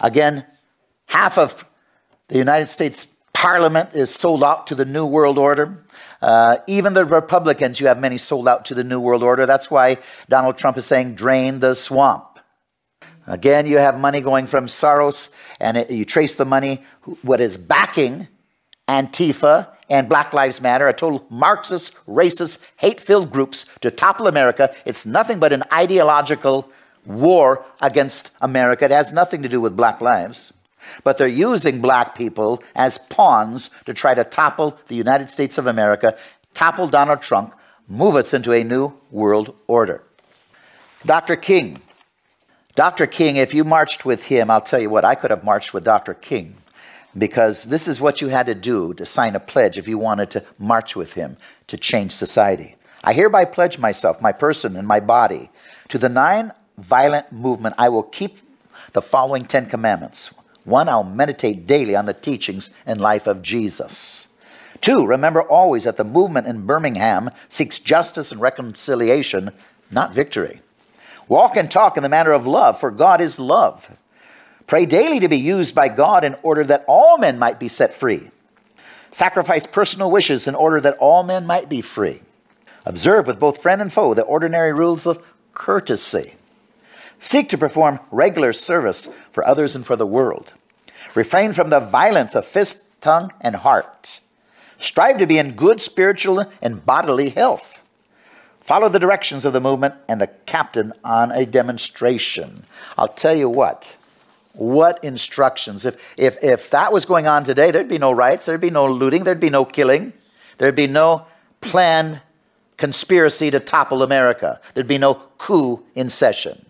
Again, 0.00 0.44
half 1.06 1.38
of 1.38 1.64
the 2.28 2.38
United 2.38 2.66
States 2.66 3.13
Parliament 3.34 3.90
is 3.94 4.14
sold 4.14 4.42
out 4.42 4.68
to 4.68 4.74
the 4.74 4.86
New 4.86 5.04
World 5.04 5.36
Order. 5.36 5.84
Uh, 6.22 6.56
even 6.66 6.94
the 6.94 7.04
Republicans, 7.04 7.80
you 7.80 7.88
have 7.88 8.00
many 8.00 8.16
sold 8.16 8.48
out 8.48 8.64
to 8.66 8.74
the 8.74 8.84
New 8.84 9.00
World 9.00 9.22
Order. 9.22 9.44
That's 9.44 9.70
why 9.70 9.98
Donald 10.30 10.56
Trump 10.56 10.78
is 10.78 10.86
saying, 10.86 11.16
drain 11.16 11.60
the 11.60 11.74
swamp. 11.74 12.38
Again, 13.26 13.66
you 13.66 13.78
have 13.78 13.98
money 13.98 14.20
going 14.20 14.46
from 14.46 14.66
Soros, 14.66 15.34
and 15.60 15.76
it, 15.76 15.90
you 15.90 16.04
trace 16.04 16.34
the 16.34 16.44
money, 16.44 16.82
what 17.22 17.40
is 17.40 17.58
backing 17.58 18.28
Antifa 18.88 19.68
and 19.90 20.08
Black 20.08 20.32
Lives 20.32 20.60
Matter, 20.60 20.88
a 20.88 20.92
total 20.92 21.26
Marxist, 21.28 21.94
racist, 22.06 22.66
hate 22.76 23.00
filled 23.00 23.30
groups 23.30 23.74
to 23.80 23.90
topple 23.90 24.26
America. 24.26 24.74
It's 24.86 25.04
nothing 25.04 25.38
but 25.38 25.52
an 25.52 25.62
ideological 25.72 26.70
war 27.04 27.64
against 27.80 28.34
America. 28.40 28.86
It 28.86 28.90
has 28.90 29.12
nothing 29.12 29.42
to 29.42 29.48
do 29.48 29.60
with 29.60 29.76
black 29.76 30.00
lives. 30.00 30.54
But 31.02 31.18
they're 31.18 31.26
using 31.26 31.80
black 31.80 32.14
people 32.14 32.62
as 32.74 32.98
pawns 32.98 33.70
to 33.86 33.94
try 33.94 34.14
to 34.14 34.24
topple 34.24 34.78
the 34.88 34.94
United 34.94 35.30
States 35.30 35.58
of 35.58 35.66
America, 35.66 36.16
topple 36.54 36.88
Donald 36.88 37.22
Trump, 37.22 37.54
move 37.88 38.16
us 38.16 38.34
into 38.34 38.52
a 38.52 38.64
new 38.64 38.92
world 39.10 39.54
order. 39.66 40.02
Dr. 41.06 41.36
King. 41.36 41.80
Dr. 42.74 43.06
King, 43.06 43.36
if 43.36 43.54
you 43.54 43.62
marched 43.62 44.04
with 44.04 44.24
him, 44.24 44.50
I'll 44.50 44.60
tell 44.60 44.80
you 44.80 44.90
what, 44.90 45.04
I 45.04 45.14
could 45.14 45.30
have 45.30 45.44
marched 45.44 45.72
with 45.72 45.84
Dr. 45.84 46.14
King 46.14 46.56
because 47.16 47.64
this 47.64 47.86
is 47.86 48.00
what 48.00 48.20
you 48.20 48.28
had 48.28 48.46
to 48.46 48.54
do 48.54 48.94
to 48.94 49.06
sign 49.06 49.36
a 49.36 49.40
pledge 49.40 49.78
if 49.78 49.86
you 49.86 49.98
wanted 49.98 50.30
to 50.30 50.44
march 50.58 50.96
with 50.96 51.14
him 51.14 51.36
to 51.68 51.76
change 51.76 52.12
society. 52.12 52.76
I 53.02 53.12
hereby 53.12 53.44
pledge 53.44 53.78
myself, 53.78 54.20
my 54.20 54.32
person, 54.32 54.76
and 54.76 54.88
my 54.88 55.00
body 55.00 55.50
to 55.88 55.98
the 55.98 56.08
nine 56.08 56.52
violent 56.78 57.30
movement. 57.30 57.74
I 57.78 57.88
will 57.88 58.02
keep 58.02 58.38
the 58.92 59.02
following 59.02 59.44
Ten 59.44 59.66
Commandments. 59.66 60.34
One, 60.64 60.88
I'll 60.88 61.04
meditate 61.04 61.66
daily 61.66 61.94
on 61.94 62.06
the 62.06 62.14
teachings 62.14 62.74
and 62.86 63.00
life 63.00 63.26
of 63.26 63.42
Jesus. 63.42 64.28
Two, 64.80 65.06
remember 65.06 65.42
always 65.42 65.84
that 65.84 65.96
the 65.96 66.04
movement 66.04 66.46
in 66.46 66.66
Birmingham 66.66 67.30
seeks 67.48 67.78
justice 67.78 68.32
and 68.32 68.40
reconciliation, 68.40 69.50
not 69.90 70.12
victory. 70.12 70.60
Walk 71.28 71.56
and 71.56 71.70
talk 71.70 71.96
in 71.96 72.02
the 72.02 72.08
manner 72.08 72.32
of 72.32 72.46
love, 72.46 72.78
for 72.78 72.90
God 72.90 73.20
is 73.20 73.38
love. 73.38 73.96
Pray 74.66 74.86
daily 74.86 75.20
to 75.20 75.28
be 75.28 75.38
used 75.38 75.74
by 75.74 75.88
God 75.88 76.24
in 76.24 76.36
order 76.42 76.64
that 76.64 76.84
all 76.88 77.18
men 77.18 77.38
might 77.38 77.60
be 77.60 77.68
set 77.68 77.92
free. 77.92 78.30
Sacrifice 79.10 79.66
personal 79.66 80.10
wishes 80.10 80.48
in 80.48 80.54
order 80.54 80.80
that 80.80 80.96
all 80.98 81.22
men 81.22 81.46
might 81.46 81.68
be 81.68 81.80
free. 81.80 82.20
Observe 82.84 83.26
with 83.26 83.38
both 83.38 83.62
friend 83.62 83.80
and 83.80 83.92
foe 83.92 84.12
the 84.14 84.22
ordinary 84.22 84.72
rules 84.72 85.06
of 85.06 85.24
courtesy. 85.52 86.34
Seek 87.18 87.48
to 87.50 87.58
perform 87.58 88.00
regular 88.10 88.52
service 88.52 89.14
for 89.30 89.46
others 89.46 89.74
and 89.74 89.86
for 89.86 89.96
the 89.96 90.06
world. 90.06 90.52
Refrain 91.14 91.52
from 91.52 91.70
the 91.70 91.80
violence 91.80 92.34
of 92.34 92.44
fist, 92.44 93.00
tongue, 93.00 93.32
and 93.40 93.56
heart. 93.56 94.20
Strive 94.78 95.18
to 95.18 95.26
be 95.26 95.38
in 95.38 95.52
good 95.52 95.80
spiritual 95.80 96.50
and 96.60 96.84
bodily 96.84 97.30
health. 97.30 97.82
Follow 98.60 98.88
the 98.88 98.98
directions 98.98 99.44
of 99.44 99.52
the 99.52 99.60
movement 99.60 99.94
and 100.08 100.20
the 100.20 100.26
captain 100.46 100.92
on 101.04 101.30
a 101.32 101.44
demonstration. 101.44 102.64
I'll 102.96 103.08
tell 103.08 103.36
you 103.36 103.48
what, 103.48 103.96
what 104.54 105.02
instructions? 105.04 105.84
If, 105.84 106.14
if, 106.18 106.42
if 106.42 106.70
that 106.70 106.92
was 106.92 107.04
going 107.04 107.26
on 107.26 107.44
today, 107.44 107.70
there'd 107.70 107.88
be 107.88 107.98
no 107.98 108.12
riots, 108.12 108.46
there'd 108.46 108.60
be 108.60 108.70
no 108.70 108.86
looting, 108.90 109.24
there'd 109.24 109.38
be 109.38 109.50
no 109.50 109.64
killing, 109.64 110.12
there'd 110.58 110.74
be 110.74 110.86
no 110.86 111.26
planned 111.60 112.22
conspiracy 112.76 113.50
to 113.50 113.60
topple 113.60 114.02
America, 114.02 114.60
there'd 114.72 114.88
be 114.88 114.98
no 114.98 115.14
coup 115.38 115.84
in 115.94 116.08
session. 116.08 116.63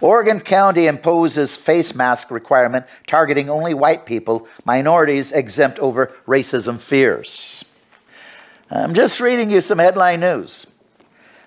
Oregon 0.00 0.40
County 0.40 0.86
imposes 0.86 1.56
face 1.56 1.94
mask 1.94 2.30
requirement 2.30 2.86
targeting 3.06 3.48
only 3.48 3.74
white 3.74 4.06
people, 4.06 4.48
minorities 4.64 5.32
exempt 5.32 5.78
over 5.78 6.12
racism 6.26 6.80
fears. 6.80 7.64
I'm 8.70 8.94
just 8.94 9.20
reading 9.20 9.50
you 9.50 9.60
some 9.60 9.78
headline 9.78 10.20
news. 10.20 10.66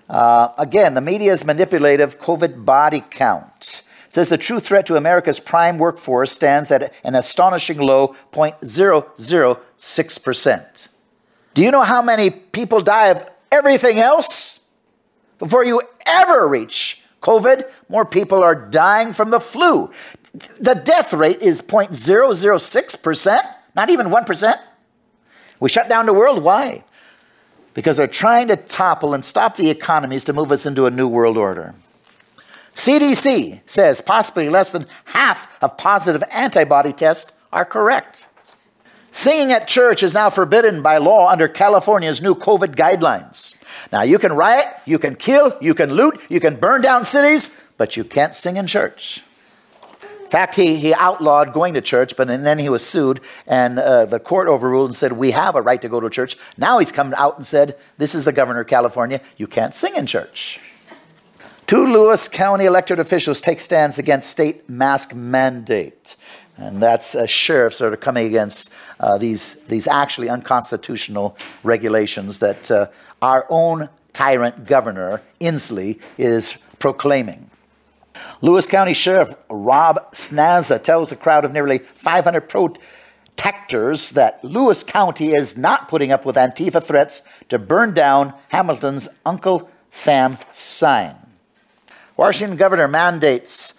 Uh, 0.10 0.50
again, 0.58 0.94
the 0.94 1.02
media's 1.02 1.44
manipulative 1.44 2.20
COVID 2.20 2.66
body 2.66 3.04
count 3.10 3.84
says 4.10 4.30
the 4.30 4.38
true 4.38 4.60
threat 4.60 4.86
to 4.86 4.96
America's 4.96 5.40
prime 5.40 5.78
workforce 5.78 6.32
stands 6.32 6.72
at 6.72 6.94
an 7.04 7.16
astonishing 7.16 7.78
low 7.78 8.16
0.006%. 8.32 10.88
Do 11.54 11.64
you 11.64 11.72
know 11.72 11.82
how 11.82 12.02
many 12.02 12.30
people 12.30 12.80
die 12.82 13.08
of 13.08 13.30
everything 13.52 14.00
else 14.00 14.66
before 15.40 15.66
you 15.66 15.82
ever 16.06 16.48
reach 16.48 17.02
COVID? 17.22 17.70
More 17.90 18.06
people 18.06 18.44
are 18.44 18.56
dying 18.56 19.14
from 19.14 19.30
the 19.30 19.40
flu. 19.40 19.92
The 20.60 20.76
death 20.76 21.14
rate 21.14 21.42
is 21.42 21.62
0.006%, 21.62 23.40
not 23.76 23.90
even 23.90 24.08
1%. 24.08 24.60
We 25.60 25.70
shut 25.70 25.90
down 25.90 26.06
the 26.06 26.14
world. 26.14 26.44
Why? 26.44 26.84
Because 27.74 27.98
they're 27.98 28.08
trying 28.08 28.48
to 28.50 28.56
topple 28.56 29.14
and 29.14 29.26
stop 29.26 29.58
the 29.58 29.70
economies 29.70 30.24
to 30.26 30.34
move 30.34 30.52
us 30.52 30.66
into 30.66 30.86
a 30.86 30.92
new 30.92 31.08
world 31.08 31.38
order. 31.38 31.74
CDC 32.76 33.62
says 33.66 34.02
possibly 34.02 34.50
less 34.50 34.70
than 34.70 34.86
half 35.06 35.48
of 35.64 35.78
positive 35.78 36.24
antibody 36.30 36.94
tests 36.94 37.32
are 37.52 37.66
correct. 37.66 38.28
Singing 39.10 39.52
at 39.52 39.68
church 39.68 40.04
is 40.04 40.14
now 40.14 40.30
forbidden 40.30 40.84
by 40.84 40.98
law 40.98 41.28
under 41.28 41.48
California's 41.48 42.22
new 42.22 42.36
COVID 42.36 42.76
guidelines. 42.76 43.57
Now, 43.92 44.04
you 44.04 44.20
can 44.20 44.34
riot, 44.34 44.68
you 44.86 45.00
can 45.00 45.16
kill, 45.16 45.58
you 45.62 45.74
can 45.74 45.94
loot, 45.94 46.20
you 46.30 46.40
can 46.40 46.56
burn 46.56 46.82
down 46.82 47.06
cities, 47.06 47.62
but 47.78 47.98
you 47.98 48.04
can't 48.04 48.36
sing 48.36 48.58
in 48.58 48.68
church. 48.68 49.24
In 50.28 50.32
fact, 50.32 50.56
he, 50.56 50.76
he 50.76 50.94
outlawed 50.94 51.54
going 51.54 51.74
to 51.76 51.82
church, 51.82 52.18
but 52.18 52.30
and 52.30 52.46
then 52.46 52.60
he 52.60 52.68
was 52.68 52.86
sued, 52.86 53.22
and 53.48 53.80
uh, 53.80 54.04
the 54.04 54.20
court 54.20 54.50
overruled 54.50 54.90
and 54.90 54.96
said, 54.96 55.14
We 55.14 55.32
have 55.32 55.56
a 55.56 55.62
right 55.62 55.82
to 55.82 55.88
go 55.88 56.02
to 56.02 56.10
church. 56.10 56.36
Now 56.58 56.80
he's 56.80 56.92
come 56.92 57.14
out 57.16 57.38
and 57.38 57.46
said, 57.46 57.78
This 57.98 58.14
is 58.14 58.26
the 58.26 58.34
governor 58.34 58.60
of 58.60 58.68
California, 58.68 59.22
you 59.38 59.48
can't 59.48 59.74
sing 59.74 59.96
in 59.96 60.06
church. 60.06 60.60
Two 61.66 61.86
Lewis 61.86 62.28
County 62.28 62.66
elected 62.66 63.00
officials 63.00 63.40
take 63.40 63.62
stands 63.62 64.00
against 64.00 64.30
state 64.30 64.70
mask 64.70 65.16
mandate. 65.16 66.18
And 66.58 66.82
that's 66.82 67.14
uh, 67.14 67.26
sheriffs 67.26 67.78
that 67.78 67.94
are 67.94 67.98
coming 67.98 68.26
against 68.26 68.74
uh, 69.00 69.18
these, 69.18 69.62
these 69.66 69.88
actually 69.88 70.28
unconstitutional 70.28 71.38
regulations 71.64 72.40
that 72.40 72.72
uh, 72.72 72.88
our 73.22 73.46
own 73.50 73.90
tyrant 74.14 74.66
governor, 74.66 75.22
Inslee, 75.40 76.02
is 76.18 76.64
proclaiming. 76.80 77.50
Lewis 78.42 78.68
County 78.68 78.94
Sheriff 78.94 79.34
Rob 79.50 80.12
Snaza 80.12 80.82
tells 80.82 81.12
a 81.12 81.16
crowd 81.16 81.46
of 81.46 81.54
nearly 81.54 81.80
500 81.80 82.50
protectors 82.50 84.12
that 84.12 84.44
Lewis 84.44 84.84
County 84.84 85.34
is 85.34 85.58
not 85.58 85.88
putting 85.88 86.12
up 86.12 86.26
with 86.26 86.36
Antifa 86.36 86.84
threats 86.84 87.28
to 87.50 87.60
burn 87.60 87.94
down 87.94 88.34
Hamilton's 88.50 89.08
Uncle 89.26 89.70
Sam 89.90 90.38
sign. 90.52 91.16
Washington 92.16 92.58
governor 92.58 92.88
mandates 92.88 93.77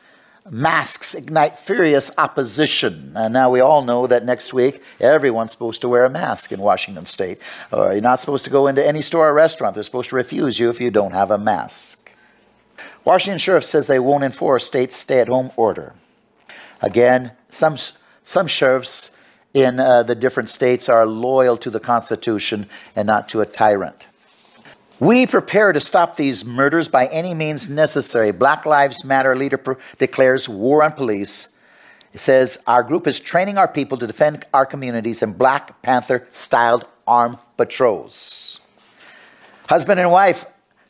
masks 0.50 1.14
ignite 1.14 1.56
furious 1.56 2.10
opposition. 2.18 3.12
And 3.14 3.32
now 3.32 3.50
we 3.50 3.60
all 3.60 3.82
know 3.82 4.06
that 4.06 4.24
next 4.24 4.52
week 4.52 4.82
everyone's 5.00 5.52
supposed 5.52 5.80
to 5.82 5.88
wear 5.88 6.04
a 6.04 6.10
mask 6.10 6.52
in 6.52 6.60
Washington 6.60 7.06
state. 7.06 7.40
Or 7.72 7.92
you're 7.92 8.00
not 8.00 8.20
supposed 8.20 8.44
to 8.44 8.50
go 8.50 8.66
into 8.66 8.86
any 8.86 9.02
store 9.02 9.28
or 9.28 9.34
restaurant. 9.34 9.74
They're 9.74 9.82
supposed 9.82 10.10
to 10.10 10.16
refuse 10.16 10.58
you 10.58 10.70
if 10.70 10.80
you 10.80 10.90
don't 10.90 11.12
have 11.12 11.30
a 11.30 11.38
mask. 11.38 12.14
Washington 13.04 13.38
sheriff 13.38 13.64
says 13.64 13.86
they 13.86 13.98
won't 13.98 14.24
enforce 14.24 14.64
state 14.64 14.92
stay-at-home 14.92 15.50
order. 15.56 15.94
Again, 16.80 17.32
some 17.48 17.76
some 18.22 18.46
sheriffs 18.46 19.16
in 19.54 19.80
uh, 19.80 20.02
the 20.02 20.14
different 20.14 20.48
states 20.48 20.88
are 20.88 21.06
loyal 21.06 21.56
to 21.56 21.70
the 21.70 21.80
Constitution 21.80 22.68
and 22.94 23.06
not 23.06 23.28
to 23.30 23.40
a 23.40 23.46
tyrant. 23.46 24.06
We 25.00 25.26
prepare 25.26 25.72
to 25.72 25.80
stop 25.80 26.16
these 26.16 26.44
murders 26.44 26.88
by 26.88 27.06
any 27.06 27.32
means 27.32 27.68
necessary. 27.68 28.32
Black 28.32 28.66
Lives 28.66 29.04
Matter 29.04 29.36
leader 29.36 29.78
declares 29.98 30.48
war 30.48 30.82
on 30.82 30.92
police. 30.92 31.54
It 32.12 32.18
says, 32.18 32.58
Our 32.66 32.82
group 32.82 33.06
is 33.06 33.20
training 33.20 33.58
our 33.58 33.68
people 33.68 33.96
to 33.98 34.08
defend 34.08 34.44
our 34.52 34.66
communities 34.66 35.22
in 35.22 35.34
Black 35.34 35.82
Panther 35.82 36.26
styled 36.32 36.84
armed 37.06 37.38
patrols. 37.56 38.60
Husband 39.68 40.00
and 40.00 40.10
wife 40.10 40.46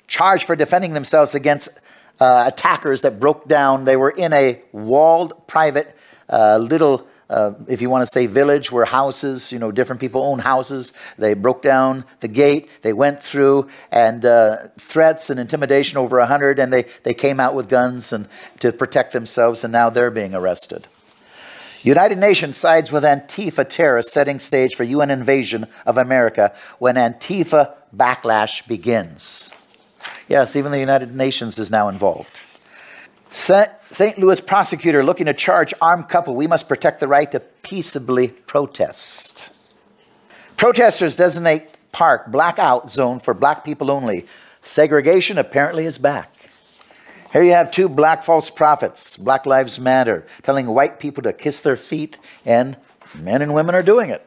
charged 0.06 0.44
for 0.44 0.56
defending 0.56 0.94
themselves 0.94 1.34
against 1.34 1.78
uh, 2.18 2.44
attackers 2.46 3.02
that 3.02 3.20
broke 3.20 3.46
down. 3.46 3.84
They 3.84 3.96
were 3.96 4.10
in 4.10 4.32
a 4.32 4.62
walled 4.72 5.46
private 5.46 5.94
uh, 6.30 6.56
little 6.56 7.06
uh, 7.30 7.52
if 7.66 7.82
you 7.82 7.90
want 7.90 8.02
to 8.02 8.06
say 8.06 8.26
village, 8.26 8.72
where 8.72 8.84
houses, 8.84 9.52
you 9.52 9.58
know, 9.58 9.70
different 9.70 10.00
people 10.00 10.22
own 10.22 10.38
houses. 10.38 10.92
They 11.18 11.34
broke 11.34 11.62
down 11.62 12.04
the 12.20 12.28
gate, 12.28 12.70
they 12.82 12.92
went 12.92 13.22
through, 13.22 13.68
and 13.90 14.24
uh, 14.24 14.68
threats 14.78 15.28
and 15.28 15.38
intimidation 15.38 15.98
over 15.98 16.18
a 16.18 16.26
hundred, 16.26 16.58
and 16.58 16.72
they, 16.72 16.84
they 17.02 17.14
came 17.14 17.38
out 17.38 17.54
with 17.54 17.68
guns 17.68 18.12
and 18.12 18.28
to 18.60 18.72
protect 18.72 19.12
themselves, 19.12 19.62
and 19.62 19.72
now 19.72 19.90
they're 19.90 20.10
being 20.10 20.34
arrested. 20.34 20.88
United 21.82 22.18
Nations 22.18 22.56
sides 22.56 22.90
with 22.90 23.04
Antifa 23.04 23.68
terrorists 23.68 24.12
setting 24.12 24.38
stage 24.40 24.74
for 24.74 24.82
UN 24.84 25.10
invasion 25.10 25.66
of 25.86 25.96
America 25.96 26.52
when 26.78 26.96
Antifa 26.96 27.74
backlash 27.94 28.66
begins. 28.66 29.52
Yes, 30.28 30.56
even 30.56 30.72
the 30.72 30.80
United 30.80 31.14
Nations 31.14 31.58
is 31.58 31.70
now 31.70 31.88
involved. 31.88 32.40
St. 33.30 34.18
Louis 34.18 34.40
prosecutor 34.40 35.04
looking 35.04 35.26
to 35.26 35.34
charge 35.34 35.74
armed 35.80 36.08
couple. 36.08 36.34
We 36.34 36.46
must 36.46 36.68
protect 36.68 37.00
the 37.00 37.08
right 37.08 37.30
to 37.32 37.40
peaceably 37.40 38.28
protest. 38.28 39.50
Protesters 40.56 41.16
designate 41.16 41.68
park 41.92 42.30
blackout 42.30 42.90
zone 42.90 43.20
for 43.20 43.34
black 43.34 43.64
people 43.64 43.90
only. 43.90 44.26
Segregation 44.60 45.38
apparently 45.38 45.84
is 45.84 45.98
back. 45.98 46.34
Here 47.32 47.42
you 47.42 47.52
have 47.52 47.70
two 47.70 47.88
black 47.88 48.22
false 48.22 48.48
prophets, 48.48 49.18
Black 49.18 49.44
Lives 49.44 49.78
Matter, 49.78 50.26
telling 50.42 50.66
white 50.66 50.98
people 50.98 51.22
to 51.24 51.32
kiss 51.34 51.60
their 51.60 51.76
feet, 51.76 52.18
and 52.44 52.76
men 53.20 53.42
and 53.42 53.52
women 53.52 53.74
are 53.74 53.82
doing 53.82 54.08
it. 54.08 54.26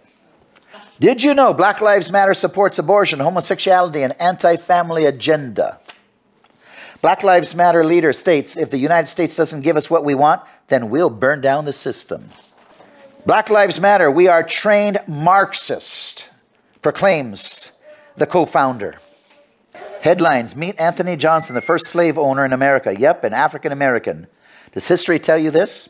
Did 1.00 1.24
you 1.24 1.34
know 1.34 1.51
Black 1.51 1.81
Lives 1.81 2.12
Matter 2.12 2.36
supports 2.36 2.77
abortion, 2.77 3.20
homosexuality, 3.20 4.03
and 4.03 4.13
anti 4.22 4.55
family 4.55 5.05
agenda? 5.05 5.79
Black 7.01 7.24
Lives 7.24 7.55
Matter 7.55 7.84
leader 7.84 8.13
states 8.13 8.58
if 8.58 8.70
the 8.70 8.77
United 8.77 9.08
States 9.08 9.36
doesn't 9.36 9.62
give 9.62 9.75
us 9.75 9.89
what 9.89 10.05
we 10.05 10.13
want, 10.13 10.41
then 10.67 10.91
we'll 10.91 11.10
burn 11.10 11.41
down 11.41 11.65
the 11.65 11.74
system. 11.74 12.25
Black 13.25 13.50
Lives 13.50 13.81
Matter, 13.81 14.12
we 14.12 14.27
are 14.27 14.43
trained 14.43 15.00
Marxist, 15.08 16.29
proclaims 16.84 17.72
the 18.17 18.27
co 18.27 18.46
founder. 18.46 19.00
Headlines 20.01 20.55
Meet 20.55 20.79
Anthony 20.79 21.15
Johnson, 21.15 21.55
the 21.55 21.62
first 21.62 21.88
slave 21.88 22.20
owner 22.20 22.46
in 22.46 22.53
America. 22.53 22.96
Yep, 22.98 23.24
an 23.24 23.34
African 23.34 23.72
American. 23.72 24.27
Does 24.72 24.88
history 24.88 25.17
tell 25.17 25.38
you 25.39 25.50
this? 25.50 25.89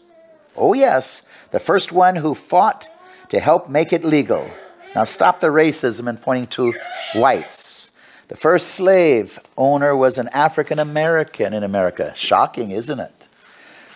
Oh, 0.56 0.74
yes, 0.74 1.28
the 1.52 1.60
first 1.60 1.92
one 1.92 2.16
who 2.16 2.34
fought 2.34 2.90
to 3.30 3.40
help 3.40 3.70
make 3.70 3.92
it 3.92 4.04
legal. 4.04 4.50
Now, 4.96 5.04
stop 5.04 5.40
the 5.40 5.48
racism 5.48 6.08
and 6.08 6.22
pointing 6.22 6.48
to 6.48 6.74
whites. 7.16 7.91
The 8.32 8.38
first 8.38 8.76
slave 8.76 9.40
owner 9.58 9.94
was 9.94 10.18
an 10.18 10.30
African 10.30 10.80
American 10.80 11.54
in 11.54 11.64
America. 11.64 12.14
Shocking, 12.16 12.72
isn't 12.72 13.02
it? 13.02 13.28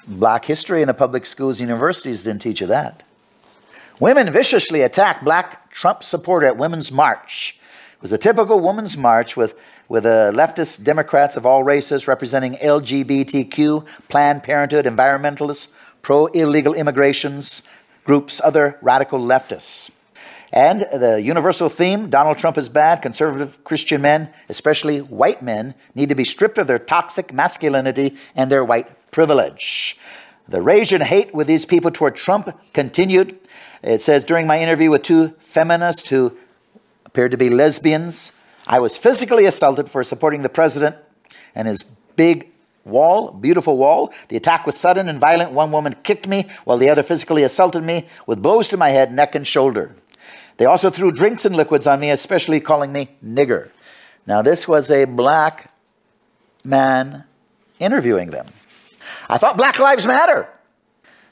Black 0.05 0.43
history 0.43 0.81
in 0.81 0.89
the 0.89 0.93
public 0.93 1.25
schools 1.25 1.61
universities 1.61 2.23
didn't 2.23 2.41
teach 2.41 2.59
you 2.59 2.67
that. 2.67 3.03
Women 4.01 4.33
viciously 4.33 4.81
attacked 4.81 5.23
black 5.23 5.71
Trump 5.71 6.03
supporter 6.03 6.47
at 6.47 6.57
Women's 6.57 6.91
March. 6.91 7.57
It 7.93 8.01
was 8.01 8.11
a 8.11 8.17
typical 8.17 8.59
women's 8.59 8.97
march 8.97 9.37
with, 9.37 9.57
with 9.87 10.05
uh, 10.05 10.33
leftist 10.33 10.83
Democrats 10.83 11.37
of 11.37 11.45
all 11.45 11.63
races 11.63 12.05
representing 12.05 12.55
LGBTQ, 12.55 13.87
Planned 14.09 14.43
Parenthood, 14.43 14.83
environmentalists, 14.83 15.73
pro 16.01 16.25
illegal 16.25 16.73
immigrations 16.73 17.65
groups, 18.03 18.41
other 18.43 18.77
radical 18.81 19.17
leftists. 19.17 19.94
And 20.51 20.81
the 20.93 21.21
universal 21.21 21.69
theme 21.69 22.09
Donald 22.09 22.37
Trump 22.37 22.57
is 22.57 22.69
bad. 22.69 23.01
Conservative 23.01 23.63
Christian 23.63 24.01
men, 24.01 24.29
especially 24.49 24.99
white 24.99 25.41
men, 25.41 25.75
need 25.93 26.09
to 26.09 26.15
be 26.15 26.25
stripped 26.25 26.57
of 26.57 26.67
their 26.67 26.79
toxic 26.79 27.33
masculinity 27.33 28.15
and 28.35 28.51
their 28.51 28.63
white 28.63 29.11
privilege. 29.11 29.97
The 30.47 30.61
rage 30.61 30.93
and 30.93 31.03
hate 31.03 31.33
with 31.33 31.47
these 31.47 31.65
people 31.65 31.91
toward 31.91 32.15
Trump 32.15 32.55
continued. 32.73 33.39
It 33.81 34.01
says 34.01 34.23
during 34.23 34.45
my 34.45 34.59
interview 34.59 34.91
with 34.91 35.01
two 35.01 35.29
feminists 35.39 36.09
who 36.09 36.37
appeared 37.05 37.31
to 37.31 37.37
be 37.37 37.49
lesbians, 37.49 38.39
I 38.67 38.79
was 38.79 38.97
physically 38.97 39.45
assaulted 39.45 39.89
for 39.89 40.03
supporting 40.03 40.41
the 40.41 40.49
president 40.49 40.95
and 41.55 41.67
his 41.67 41.83
big 42.15 42.51
wall, 42.83 43.31
beautiful 43.31 43.77
wall. 43.77 44.13
The 44.29 44.37
attack 44.37 44.65
was 44.65 44.77
sudden 44.77 45.09
and 45.09 45.19
violent. 45.19 45.51
One 45.51 45.71
woman 45.71 45.95
kicked 46.03 46.27
me 46.27 46.47
while 46.63 46.77
the 46.77 46.89
other 46.89 47.03
physically 47.03 47.43
assaulted 47.43 47.83
me 47.83 48.05
with 48.27 48.41
blows 48.41 48.67
to 48.69 48.77
my 48.77 48.89
head, 48.89 49.11
neck, 49.11 49.35
and 49.35 49.45
shoulder. 49.45 49.95
They 50.57 50.65
also 50.65 50.89
threw 50.89 51.11
drinks 51.11 51.45
and 51.45 51.55
liquids 51.55 51.85
on 51.87 51.99
me, 51.99 52.11
especially 52.11 52.59
calling 52.59 52.91
me 52.91 53.09
nigger. 53.23 53.69
Now, 54.25 54.41
this 54.41 54.67
was 54.67 54.89
a 54.89 55.05
black 55.05 55.71
man 56.63 57.25
interviewing 57.79 58.31
them. 58.31 58.47
I 59.29 59.37
thought 59.37 59.57
Black 59.57 59.79
Lives 59.79 60.07
Matter. 60.07 60.49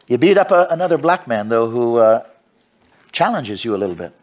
You 0.08 0.18
beat 0.18 0.38
up 0.38 0.51
a, 0.51 0.68
another 0.70 0.98
black 0.98 1.27
man, 1.27 1.50
though, 1.50 1.70
who 1.70 1.98
uh, 1.98 2.25
challenges 3.12 3.63
you 3.63 3.75
a 3.75 3.77
little 3.77 3.96
bit. 3.96 4.13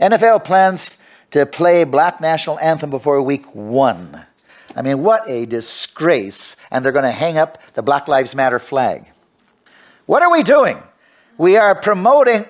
NFL 0.00 0.44
plans 0.44 1.02
to 1.32 1.44
play 1.44 1.84
black 1.84 2.20
national 2.20 2.58
anthem 2.60 2.90
before 2.90 3.20
week 3.22 3.54
one. 3.54 4.24
I 4.76 4.82
mean, 4.82 5.02
what 5.02 5.28
a 5.28 5.44
disgrace. 5.46 6.56
And 6.70 6.84
they're 6.84 6.92
going 6.92 7.04
to 7.04 7.10
hang 7.10 7.36
up 7.36 7.60
the 7.74 7.82
Black 7.82 8.06
Lives 8.06 8.34
Matter 8.34 8.58
flag. 8.58 9.10
What 10.06 10.22
are 10.22 10.30
we 10.30 10.42
doing? 10.42 10.82
We 11.36 11.56
are 11.56 11.74
promoting 11.74 12.46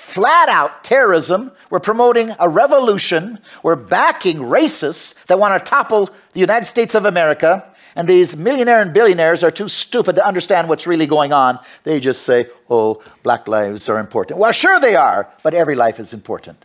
flat 0.00 0.48
out 0.48 0.82
terrorism. 0.82 1.52
We're 1.68 1.78
promoting 1.78 2.34
a 2.38 2.48
revolution. 2.48 3.38
We're 3.62 3.76
backing 3.76 4.38
racists 4.38 5.26
that 5.26 5.38
want 5.38 5.58
to 5.58 5.70
topple 5.70 6.06
the 6.32 6.40
United 6.40 6.64
States 6.64 6.94
of 6.94 7.04
America. 7.04 7.66
And 7.94 8.08
these 8.08 8.36
millionaire 8.36 8.80
and 8.80 8.94
billionaires 8.94 9.44
are 9.44 9.50
too 9.50 9.68
stupid 9.68 10.16
to 10.16 10.26
understand 10.26 10.68
what's 10.68 10.86
really 10.86 11.06
going 11.06 11.32
on. 11.32 11.58
They 11.84 12.00
just 12.00 12.22
say, 12.22 12.46
oh, 12.70 13.02
black 13.22 13.46
lives 13.46 13.88
are 13.88 13.98
important. 13.98 14.40
Well, 14.40 14.52
sure 14.52 14.80
they 14.80 14.96
are, 14.96 15.28
but 15.42 15.54
every 15.54 15.74
life 15.74 16.00
is 16.00 16.14
important. 16.14 16.64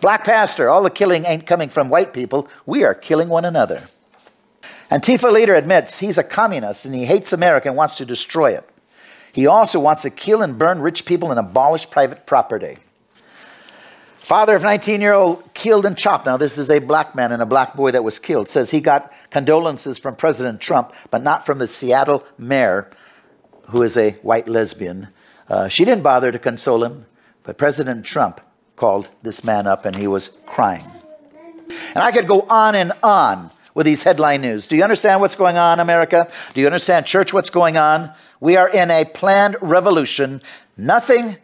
Black 0.00 0.22
pastor, 0.24 0.68
all 0.68 0.82
the 0.82 0.90
killing 0.90 1.24
ain't 1.24 1.46
coming 1.46 1.70
from 1.70 1.88
white 1.88 2.12
people. 2.12 2.48
We 2.66 2.84
are 2.84 2.94
killing 2.94 3.28
one 3.28 3.46
another. 3.46 3.88
Antifa 4.90 5.32
leader 5.32 5.54
admits 5.54 6.00
he's 6.00 6.18
a 6.18 6.22
communist 6.22 6.84
and 6.84 6.94
he 6.94 7.06
hates 7.06 7.32
America 7.32 7.68
and 7.68 7.76
wants 7.76 7.96
to 7.96 8.04
destroy 8.04 8.52
it. 8.52 8.68
He 9.32 9.46
also 9.46 9.80
wants 9.80 10.02
to 10.02 10.10
kill 10.10 10.42
and 10.42 10.58
burn 10.58 10.80
rich 10.80 11.04
people 11.06 11.30
and 11.30 11.40
abolish 11.40 11.88
private 11.88 12.26
property. 12.26 12.78
Father 14.16 14.54
of 14.54 14.62
19 14.62 15.00
year 15.00 15.14
old 15.14 15.52
killed 15.52 15.84
and 15.84 15.98
chopped. 15.98 16.26
Now, 16.26 16.36
this 16.36 16.56
is 16.56 16.70
a 16.70 16.78
black 16.78 17.14
man 17.14 17.32
and 17.32 17.42
a 17.42 17.46
black 17.46 17.74
boy 17.74 17.90
that 17.90 18.04
was 18.04 18.18
killed. 18.18 18.48
Says 18.48 18.70
he 18.70 18.80
got 18.80 19.12
condolences 19.30 19.98
from 19.98 20.14
President 20.14 20.60
Trump, 20.60 20.94
but 21.10 21.22
not 21.22 21.44
from 21.44 21.58
the 21.58 21.66
Seattle 21.66 22.24
mayor, 22.38 22.88
who 23.70 23.82
is 23.82 23.96
a 23.96 24.12
white 24.22 24.46
lesbian. 24.46 25.08
Uh, 25.48 25.68
she 25.68 25.84
didn't 25.84 26.04
bother 26.04 26.30
to 26.30 26.38
console 26.38 26.84
him, 26.84 27.06
but 27.42 27.58
President 27.58 28.04
Trump 28.04 28.40
called 28.76 29.08
this 29.22 29.42
man 29.42 29.66
up 29.66 29.84
and 29.84 29.96
he 29.96 30.06
was 30.06 30.38
crying. 30.46 30.84
And 31.94 31.98
I 31.98 32.12
could 32.12 32.26
go 32.26 32.42
on 32.42 32.74
and 32.74 32.92
on 33.02 33.50
with 33.74 33.86
these 33.86 34.02
headline 34.02 34.42
news. 34.42 34.66
Do 34.66 34.76
you 34.76 34.82
understand 34.82 35.20
what's 35.20 35.34
going 35.34 35.56
on, 35.56 35.80
America? 35.80 36.30
Do 36.54 36.60
you 36.60 36.66
understand, 36.66 37.06
church, 37.06 37.32
what's 37.32 37.50
going 37.50 37.76
on? 37.76 38.12
We 38.40 38.56
are 38.56 38.68
in 38.68 38.90
a 38.90 39.04
planned 39.04 39.56
revolution. 39.60 40.42
Nothing 40.76 41.36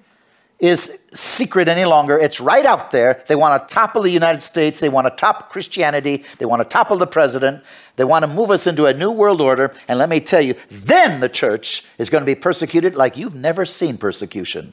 is 0.59 1.01
secret 1.13 1.69
any 1.69 1.85
longer. 1.85 2.19
It's 2.19 2.41
right 2.41 2.67
out 2.67 2.91
there. 2.91 3.23
They 3.29 3.37
want 3.37 3.69
to 3.69 3.73
topple 3.73 4.03
the 4.03 4.11
United 4.11 4.41
States. 4.41 4.81
They 4.81 4.89
want 4.89 5.07
to 5.07 5.11
top 5.11 5.51
Christianity. 5.51 6.25
They 6.39 6.47
want 6.47 6.61
to 6.61 6.69
topple 6.69 6.97
the 6.97 7.07
president. 7.07 7.63
They 7.95 8.05
want 8.05 8.25
to 8.25 8.27
move 8.27 8.51
us 8.51 8.67
into 8.67 8.87
a 8.87 8.93
new 8.93 9.13
world 9.13 9.41
order. 9.41 9.73
And 9.87 9.99
let 9.99 10.09
me 10.09 10.21
tell 10.21 10.41
you, 10.41 10.55
then 10.69 11.21
the 11.21 11.29
church 11.29 11.85
is 11.97 12.11
going 12.11 12.23
to 12.23 12.27
be 12.27 12.35
persecuted 12.35 12.97
like 12.97 13.17
you've 13.17 13.37
never 13.37 13.65
seen 13.65 13.99
persecution. 13.99 14.73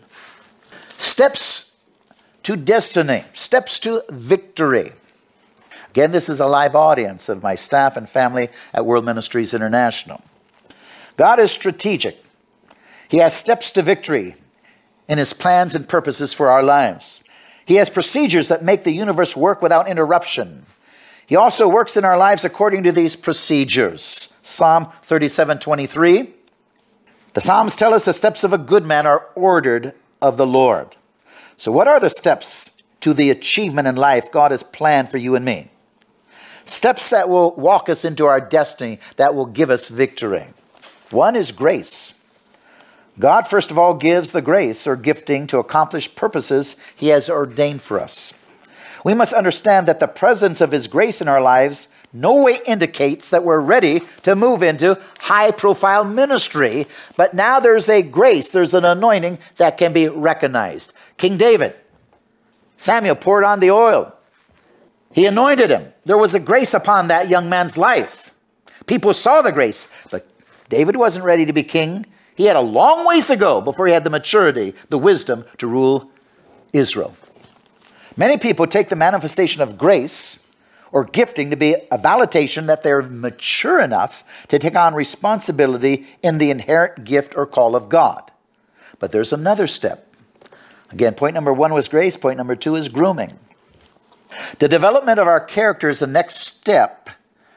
Steps 0.98 1.78
to 2.44 2.56
destiny, 2.56 3.24
steps 3.34 3.80
to 3.80 4.04
victory. 4.10 4.94
Again, 5.96 6.12
this 6.12 6.28
is 6.28 6.42
a 6.42 6.46
live 6.46 6.76
audience 6.76 7.30
of 7.30 7.42
my 7.42 7.56
staff 7.56 7.96
and 7.96 8.10
family 8.10 8.50
at 8.74 8.86
World 8.86 9.06
Ministries 9.06 9.54
International. 9.54 10.22
God 11.16 11.40
is 11.40 11.54
strategic. 11.54 12.22
He 13.08 13.20
has 13.20 13.34
steps 13.34 13.72
to 13.72 13.82
victory 13.82 14.36
in 15.08 15.18
his 15.18 15.32
plans 15.32 15.74
and 15.74 15.88
purposes 15.88 16.34
for 16.34 16.50
our 16.50 16.62
lives. 16.62 17.24
He 17.66 17.76
has 17.76 17.90
procedures 17.90 18.50
that 18.50 18.62
make 18.62 18.84
the 18.84 18.92
universe 18.92 19.38
work 19.38 19.62
without 19.62 19.88
interruption. 19.88 20.66
He 21.26 21.38
also 21.38 21.66
works 21.66 21.96
in 21.96 22.04
our 22.04 22.18
lives 22.18 22.44
according 22.44 22.84
to 22.84 22.92
these 22.92 23.16
procedures. 23.16 24.38
Psalm 24.42 24.92
37 25.04 25.60
23. 25.60 26.34
The 27.36 27.40
Psalms 27.40 27.78
tell 27.78 27.94
us 27.94 28.04
the 28.04 28.12
steps 28.12 28.44
of 28.44 28.52
a 28.52 28.58
good 28.58 28.84
man 28.84 29.08
are 29.08 29.30
ordered 29.34 29.94
of 30.22 30.36
the 30.36 30.46
Lord. 30.46 30.98
So, 31.56 31.72
what 31.72 31.88
are 31.88 32.02
the 32.02 32.10
steps 32.10 32.84
to 33.00 33.14
the 33.14 33.30
achievement 33.30 33.88
in 33.88 33.96
life 33.96 34.30
God 34.30 34.52
has 34.52 34.62
planned 34.62 35.08
for 35.08 35.18
you 35.18 35.36
and 35.36 35.46
me? 35.46 35.72
Steps 36.65 37.10
that 37.12 37.30
will 37.30 37.51
walk 37.56 37.89
us 37.89 38.04
into 38.04 38.25
our 38.25 38.41
destiny, 38.41 38.99
that 39.17 39.36
will 39.36 39.45
give 39.45 39.69
us 39.69 39.89
victory. 39.89 40.47
One 41.12 41.36
is 41.36 41.51
grace. 41.51 42.19
God, 43.17 43.47
first 43.47 43.71
of 43.71 43.80
all, 43.80 43.93
gives 43.93 44.32
the 44.32 44.41
grace 44.41 44.86
or 44.86 44.95
gifting 44.95 45.47
to 45.47 45.60
accomplish 45.60 46.13
purposes 46.15 46.75
He 46.95 47.10
has 47.10 47.30
ordained 47.30 47.82
for 47.82 47.99
us. 47.99 48.34
We 49.04 49.13
must 49.13 49.34
understand 49.34 49.88
that 49.88 49.99
the 49.99 50.08
presence 50.08 50.60
of 50.60 50.71
His 50.71 50.88
grace 50.88 51.21
in 51.21 51.28
our 51.28 51.39
lives 51.39 51.89
no 52.12 52.36
way 52.36 52.60
indicates 52.65 53.30
that 53.30 53.43
we're 53.43 53.60
ready 53.60 54.01
to 54.23 54.36
move 54.36 54.63
into 54.63 54.99
high 55.19 55.51
profile 55.51 56.06
ministry, 56.06 56.88
but 57.17 57.34
now 57.34 57.60
there's 57.60 57.89
a 57.89 58.01
grace, 58.01 58.49
there's 58.49 58.73
an 58.73 58.86
anointing 58.86 59.38
that 59.58 59.78
can 59.78 59.91
be 59.91 60.08
recognized. 60.08 60.93
King 61.17 61.38
David, 61.38 61.75
Samuel 62.78 63.15
poured 63.15 63.43
on 63.43 63.60
the 63.60 63.69
oil. 63.69 64.15
He 65.15 65.25
anointed 65.25 65.69
him. 65.69 65.93
There 66.04 66.17
was 66.17 66.36
a 66.36 66.41
grace 66.41 66.73
upon 66.73 67.08
that 67.08 67.30
young 67.30 67.47
man's 67.47 67.78
life. 67.78 68.34
People 68.86 69.13
saw 69.13 69.41
the 69.41 69.54
grace, 69.54 69.88
but 70.12 70.28
David 70.67 70.97
wasn't 70.97 71.23
ready 71.23 71.45
to 71.45 71.54
be 71.54 71.63
king. 71.63 72.06
He 72.36 72.43
had 72.47 72.58
a 72.58 72.62
long 72.62 73.08
ways 73.08 73.28
to 73.28 73.38
go 73.38 73.62
before 73.62 73.88
he 73.88 73.93
had 73.93 74.04
the 74.04 74.10
maturity, 74.10 74.75
the 74.89 74.97
wisdom 74.97 75.45
to 75.60 75.67
rule 75.67 76.12
Israel. 76.73 77.15
Many 78.17 78.38
people 78.38 78.67
take 78.67 78.89
the 78.89 78.97
manifestation 78.97 79.62
of 79.62 79.78
grace 79.78 80.51
or 80.91 81.06
gifting 81.06 81.49
to 81.49 81.56
be 81.56 81.75
a 81.89 81.97
validation 81.97 82.65
that 82.67 82.84
they're 82.84 83.01
mature 83.01 83.80
enough 83.80 84.45
to 84.49 84.60
take 84.60 84.75
on 84.75 84.93
responsibility 84.93 86.08
in 86.21 86.39
the 86.39 86.51
inherent 86.51 87.06
gift 87.06 87.38
or 87.38 87.45
call 87.45 87.78
of 87.78 87.88
God. 87.88 88.32
But 88.99 89.13
there's 89.13 89.32
another 89.32 89.65
step. 89.65 90.13
Again, 90.91 91.13
point 91.13 91.36
number 91.36 91.54
one 91.54 91.73
was 91.73 91.88
grace, 91.88 92.17
point 92.17 92.38
number 92.38 92.58
two 92.58 92.75
is 92.75 92.89
grooming. 92.89 93.39
The 94.60 94.68
development 94.68 95.20
of 95.20 95.28
our 95.28 95.40
character 95.40 95.90
is 95.90 96.00
the 96.00 96.08
next 96.08 96.36
step 96.36 97.10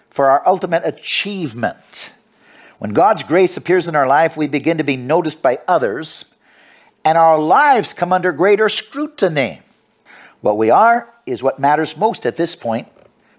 for 0.08 0.30
our 0.30 0.46
ultimate 0.46 0.82
achievement. 0.84 2.12
When 2.78 2.92
God's 2.92 3.22
grace 3.22 3.56
appears 3.56 3.88
in 3.88 3.96
our 3.96 4.06
life, 4.06 4.36
we 4.36 4.46
begin 4.46 4.78
to 4.78 4.84
be 4.84 4.96
noticed 4.96 5.42
by 5.42 5.58
others, 5.66 6.34
and 7.04 7.18
our 7.18 7.38
lives 7.38 7.92
come 7.92 8.12
under 8.12 8.32
greater 8.32 8.68
scrutiny. 8.68 9.62
What 10.40 10.56
we 10.56 10.70
are 10.70 11.12
is 11.26 11.42
what 11.42 11.58
matters 11.58 11.96
most 11.96 12.24
at 12.24 12.36
this 12.36 12.54
point, 12.54 12.88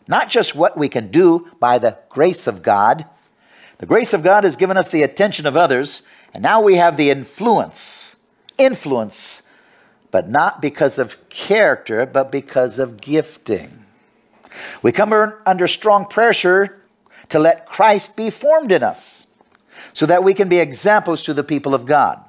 not 0.07 0.29
just 0.29 0.55
what 0.55 0.77
we 0.77 0.89
can 0.89 1.09
do 1.09 1.49
by 1.59 1.79
the 1.79 1.97
grace 2.09 2.47
of 2.47 2.63
God. 2.63 3.05
The 3.77 3.85
grace 3.85 4.13
of 4.13 4.23
God 4.23 4.43
has 4.43 4.57
given 4.57 4.77
us 4.77 4.89
the 4.89 5.03
attention 5.03 5.45
of 5.45 5.55
others, 5.55 6.03
and 6.33 6.43
now 6.43 6.61
we 6.61 6.75
have 6.75 6.97
the 6.97 7.09
influence, 7.09 8.17
influence 8.57 9.48
but 10.11 10.29
not 10.29 10.61
because 10.61 10.97
of 10.97 11.29
character, 11.29 12.05
but 12.05 12.31
because 12.31 12.79
of 12.79 12.99
gifting. 12.99 13.85
We 14.81 14.91
come 14.91 15.13
under 15.45 15.67
strong 15.67 16.05
pressure 16.05 16.81
to 17.29 17.39
let 17.39 17.65
Christ 17.65 18.17
be 18.17 18.29
formed 18.29 18.71
in 18.71 18.83
us 18.83 19.27
so 19.93 20.05
that 20.05 20.23
we 20.23 20.33
can 20.33 20.49
be 20.49 20.59
examples 20.59 21.23
to 21.23 21.33
the 21.33 21.43
people 21.43 21.73
of 21.73 21.85
God 21.85 22.23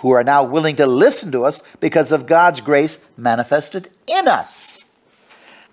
who 0.00 0.10
are 0.10 0.24
now 0.24 0.42
willing 0.42 0.76
to 0.76 0.86
listen 0.86 1.30
to 1.30 1.44
us 1.44 1.62
because 1.76 2.10
of 2.10 2.26
God's 2.26 2.60
grace 2.60 3.08
manifested 3.16 3.88
in 4.06 4.26
us. 4.26 4.84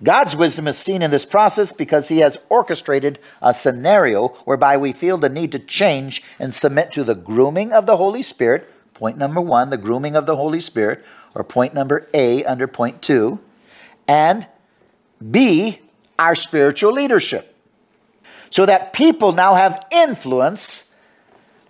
God's 0.01 0.35
wisdom 0.35 0.67
is 0.67 0.77
seen 0.77 1.01
in 1.01 1.11
this 1.11 1.25
process 1.25 1.73
because 1.73 2.07
He 2.07 2.19
has 2.19 2.37
orchestrated 2.47 3.19
a 3.41 3.53
scenario 3.53 4.29
whereby 4.45 4.77
we 4.77 4.93
feel 4.93 5.17
the 5.17 5.29
need 5.29 5.51
to 5.51 5.59
change 5.59 6.23
and 6.39 6.53
submit 6.53 6.91
to 6.93 7.03
the 7.03 7.15
grooming 7.15 7.73
of 7.73 7.85
the 7.85 7.97
Holy 7.97 8.21
Spirit. 8.21 8.69
Point 8.93 9.17
number 9.17 9.41
one, 9.41 9.71
the 9.71 9.77
grooming 9.77 10.15
of 10.15 10.25
the 10.25 10.37
Holy 10.37 10.59
Spirit, 10.59 11.03
or 11.35 11.43
point 11.43 11.73
number 11.73 12.07
A 12.13 12.43
under 12.45 12.67
point 12.67 13.01
two, 13.01 13.39
and 14.07 14.47
B, 15.31 15.79
our 16.17 16.35
spiritual 16.35 16.93
leadership. 16.93 17.55
So 18.49 18.65
that 18.65 18.93
people 18.93 19.31
now 19.31 19.55
have 19.55 19.79
influence, 19.91 20.95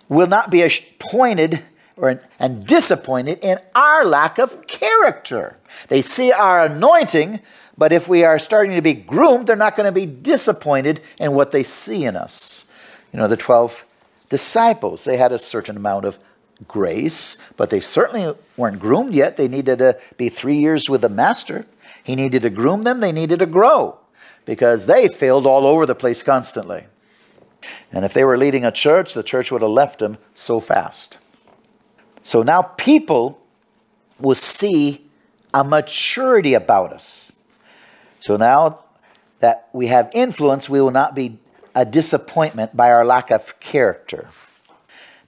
will 0.08 0.26
not 0.26 0.50
be 0.50 0.62
appointed 0.62 1.62
or, 1.96 2.20
and 2.38 2.66
disappointed 2.66 3.38
in 3.42 3.58
our 3.74 4.04
lack 4.06 4.38
of 4.38 4.66
character. 4.66 5.58
They 5.88 6.00
see 6.00 6.32
our 6.32 6.64
anointing, 6.64 7.40
but 7.76 7.92
if 7.92 8.08
we 8.08 8.24
are 8.24 8.38
starting 8.38 8.74
to 8.76 8.82
be 8.82 8.94
groomed, 8.94 9.46
they're 9.46 9.56
not 9.56 9.76
going 9.76 9.86
to 9.86 9.92
be 9.92 10.06
disappointed 10.06 11.00
in 11.18 11.32
what 11.32 11.50
they 11.50 11.62
see 11.62 12.04
in 12.04 12.16
us. 12.16 12.64
You 13.12 13.18
know, 13.18 13.28
the 13.28 13.36
12 13.36 13.86
disciples, 14.30 15.04
they 15.04 15.18
had 15.18 15.32
a 15.32 15.38
certain 15.38 15.76
amount 15.76 16.06
of 16.06 16.18
grace, 16.68 17.38
but 17.56 17.70
they 17.70 17.80
certainly 17.80 18.34
weren't 18.56 18.78
groomed 18.78 19.14
yet. 19.14 19.36
They 19.36 19.48
needed 19.48 19.78
to 19.78 19.98
be 20.16 20.28
three 20.28 20.56
years 20.56 20.88
with 20.88 21.00
the 21.00 21.08
master. 21.08 21.66
He 22.04 22.16
needed 22.16 22.42
to 22.42 22.50
groom 22.50 22.82
them, 22.82 23.00
they 23.00 23.12
needed 23.12 23.38
to 23.40 23.46
grow 23.46 23.98
because 24.44 24.86
they 24.86 25.08
failed 25.08 25.46
all 25.46 25.66
over 25.66 25.86
the 25.86 25.94
place 25.94 26.22
constantly. 26.22 26.86
And 27.92 28.04
if 28.04 28.14
they 28.14 28.24
were 28.24 28.38
leading 28.38 28.64
a 28.64 28.72
church, 28.72 29.14
the 29.14 29.22
church 29.22 29.52
would 29.52 29.62
have 29.62 29.70
left 29.70 29.98
them 29.98 30.18
so 30.34 30.60
fast. 30.60 31.18
So 32.22 32.42
now 32.42 32.62
people 32.62 33.40
will 34.18 34.34
see 34.34 35.06
a 35.52 35.64
maturity 35.64 36.54
about 36.54 36.92
us. 36.92 37.32
So 38.18 38.36
now 38.36 38.80
that 39.40 39.68
we 39.72 39.86
have 39.86 40.10
influence, 40.14 40.68
we 40.68 40.80
will 40.80 40.90
not 40.90 41.14
be 41.14 41.38
a 41.74 41.84
disappointment 41.84 42.76
by 42.76 42.90
our 42.90 43.04
lack 43.04 43.30
of 43.30 43.58
character. 43.60 44.28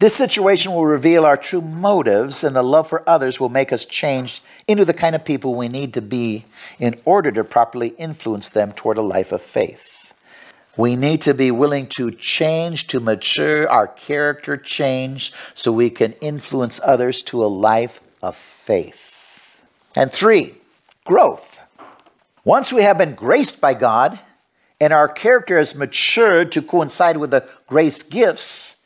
This 0.02 0.16
situation 0.16 0.72
will 0.72 0.84
reveal 0.84 1.24
our 1.24 1.36
true 1.36 1.60
motives, 1.60 2.42
and 2.42 2.56
the 2.56 2.62
love 2.64 2.88
for 2.88 3.08
others 3.08 3.38
will 3.38 3.48
make 3.48 3.72
us 3.72 3.84
change 3.84 4.42
into 4.66 4.84
the 4.84 4.92
kind 4.92 5.14
of 5.14 5.24
people 5.24 5.54
we 5.54 5.68
need 5.68 5.94
to 5.94 6.02
be 6.02 6.44
in 6.80 7.00
order 7.04 7.30
to 7.30 7.44
properly 7.44 7.90
influence 7.90 8.50
them 8.50 8.72
toward 8.72 8.98
a 8.98 9.00
life 9.00 9.30
of 9.30 9.40
faith. 9.40 10.12
We 10.76 10.96
need 10.96 11.22
to 11.22 11.34
be 11.34 11.52
willing 11.52 11.86
to 11.90 12.10
change, 12.10 12.88
to 12.88 12.98
mature, 12.98 13.70
our 13.70 13.86
character 13.86 14.56
change, 14.56 15.32
so 15.54 15.70
we 15.70 15.88
can 15.88 16.14
influence 16.14 16.80
others 16.82 17.22
to 17.22 17.44
a 17.44 17.46
life 17.46 18.00
of 18.20 18.34
faith. 18.34 19.62
And 19.94 20.10
three, 20.10 20.56
growth. 21.04 21.60
Once 22.44 22.72
we 22.72 22.82
have 22.82 22.98
been 22.98 23.14
graced 23.14 23.60
by 23.60 23.74
God 23.74 24.18
and 24.80 24.92
our 24.92 25.06
character 25.06 25.58
has 25.58 25.76
matured 25.76 26.50
to 26.50 26.60
coincide 26.60 27.18
with 27.18 27.30
the 27.30 27.48
grace 27.68 28.02
gifts 28.02 28.81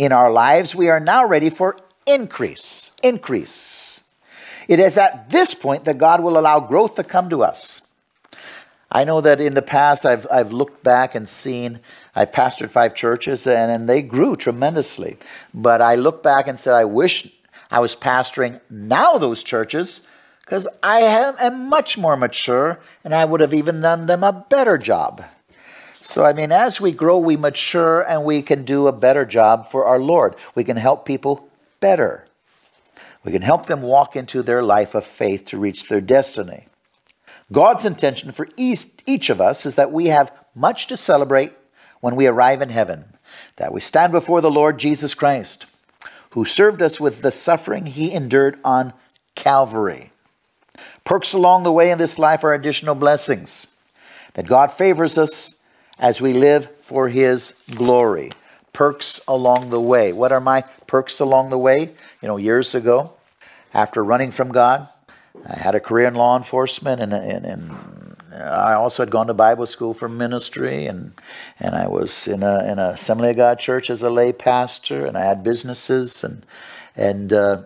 in 0.00 0.12
our 0.12 0.32
lives, 0.32 0.74
we 0.74 0.88
are 0.88 0.98
now 0.98 1.26
ready 1.26 1.50
for 1.50 1.76
increase. 2.06 2.92
Increase. 3.02 4.08
It 4.66 4.80
is 4.80 4.96
at 4.96 5.28
this 5.28 5.52
point 5.52 5.84
that 5.84 5.98
God 5.98 6.22
will 6.22 6.38
allow 6.38 6.58
growth 6.58 6.94
to 6.94 7.04
come 7.04 7.28
to 7.28 7.42
us. 7.42 7.86
I 8.90 9.04
know 9.04 9.20
that 9.20 9.42
in 9.42 9.52
the 9.52 9.60
past 9.60 10.06
I've, 10.06 10.26
I've 10.32 10.54
looked 10.54 10.82
back 10.82 11.14
and 11.14 11.28
seen, 11.28 11.80
I've 12.16 12.32
pastored 12.32 12.70
five 12.70 12.94
churches 12.94 13.46
and, 13.46 13.70
and 13.70 13.86
they 13.86 14.00
grew 14.00 14.36
tremendously. 14.36 15.18
But 15.52 15.82
I 15.82 15.96
look 15.96 16.22
back 16.22 16.48
and 16.48 16.58
said, 16.58 16.72
I 16.72 16.86
wish 16.86 17.30
I 17.70 17.80
was 17.80 17.94
pastoring 17.94 18.58
now 18.70 19.18
those 19.18 19.42
churches 19.42 20.08
because 20.40 20.66
I 20.82 21.00
am, 21.00 21.34
am 21.38 21.68
much 21.68 21.98
more 21.98 22.16
mature 22.16 22.80
and 23.04 23.14
I 23.14 23.26
would 23.26 23.42
have 23.42 23.52
even 23.52 23.82
done 23.82 24.06
them 24.06 24.24
a 24.24 24.32
better 24.32 24.78
job. 24.78 25.22
So, 26.02 26.24
I 26.24 26.32
mean, 26.32 26.50
as 26.50 26.80
we 26.80 26.92
grow, 26.92 27.18
we 27.18 27.36
mature 27.36 28.00
and 28.00 28.24
we 28.24 28.40
can 28.40 28.64
do 28.64 28.86
a 28.86 28.92
better 28.92 29.26
job 29.26 29.66
for 29.66 29.84
our 29.84 30.00
Lord. 30.00 30.34
We 30.54 30.64
can 30.64 30.78
help 30.78 31.04
people 31.04 31.48
better. 31.78 32.26
We 33.22 33.32
can 33.32 33.42
help 33.42 33.66
them 33.66 33.82
walk 33.82 34.16
into 34.16 34.42
their 34.42 34.62
life 34.62 34.94
of 34.94 35.04
faith 35.04 35.44
to 35.46 35.58
reach 35.58 35.88
their 35.88 36.00
destiny. 36.00 36.66
God's 37.52 37.84
intention 37.84 38.32
for 38.32 38.48
each, 38.56 39.28
of 39.28 39.40
us 39.40 39.66
is 39.66 39.74
that 39.74 39.92
we 39.92 40.06
have 40.06 40.32
much 40.54 40.86
to 40.86 40.96
celebrate 40.96 41.52
when 42.00 42.16
we 42.16 42.26
arrive 42.26 42.62
in 42.62 42.70
heaven, 42.70 43.16
that 43.56 43.72
we 43.72 43.80
stand 43.80 44.12
before 44.12 44.40
the 44.40 44.50
Lord 44.50 44.78
Jesus 44.78 45.14
Christ, 45.14 45.66
who 46.30 46.44
served 46.44 46.80
us 46.80 46.98
with 46.98 47.20
the 47.20 47.32
suffering 47.32 47.86
he 47.86 48.12
endured 48.12 48.58
on 48.64 48.94
Calvary. 49.34 50.12
Perks 51.04 51.32
along 51.32 51.64
the 51.64 51.72
way 51.72 51.90
in 51.90 51.98
this 51.98 52.18
life 52.18 52.44
are 52.44 52.54
additional 52.54 52.94
blessings 52.94 53.66
that 54.34 54.46
God 54.46 54.70
favors 54.70 55.18
us 55.18 55.59
as 56.00 56.20
we 56.20 56.32
live 56.32 56.68
for 56.80 57.08
His 57.08 57.62
glory. 57.72 58.32
Perks 58.72 59.20
along 59.28 59.70
the 59.70 59.80
way. 59.80 60.12
What 60.12 60.32
are 60.32 60.40
my 60.40 60.62
perks 60.86 61.20
along 61.20 61.50
the 61.50 61.58
way? 61.58 61.90
You 62.22 62.28
know, 62.28 62.38
years 62.38 62.74
ago, 62.74 63.12
after 63.72 64.02
running 64.02 64.30
from 64.30 64.50
God, 64.50 64.88
I 65.46 65.56
had 65.56 65.74
a 65.74 65.80
career 65.80 66.08
in 66.08 66.14
law 66.14 66.36
enforcement, 66.36 67.00
and, 67.00 67.12
and, 67.12 67.44
and 67.44 67.70
I 68.32 68.72
also 68.72 69.02
had 69.02 69.10
gone 69.10 69.26
to 69.26 69.34
Bible 69.34 69.66
school 69.66 69.94
for 69.94 70.08
ministry, 70.08 70.86
and 70.86 71.12
and 71.58 71.74
I 71.74 71.86
was 71.88 72.26
in 72.26 72.42
a 72.42 72.64
in 72.70 72.78
a 72.78 72.90
Assembly 72.90 73.30
of 73.30 73.36
God 73.36 73.58
church 73.58 73.90
as 73.90 74.02
a 74.02 74.10
lay 74.10 74.32
pastor, 74.32 75.06
and 75.06 75.16
I 75.16 75.24
had 75.24 75.44
businesses, 75.44 76.24
and 76.24 76.44
and 76.96 77.32
uh, 77.32 77.62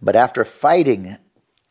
but 0.00 0.16
after 0.16 0.44
fighting 0.44 1.18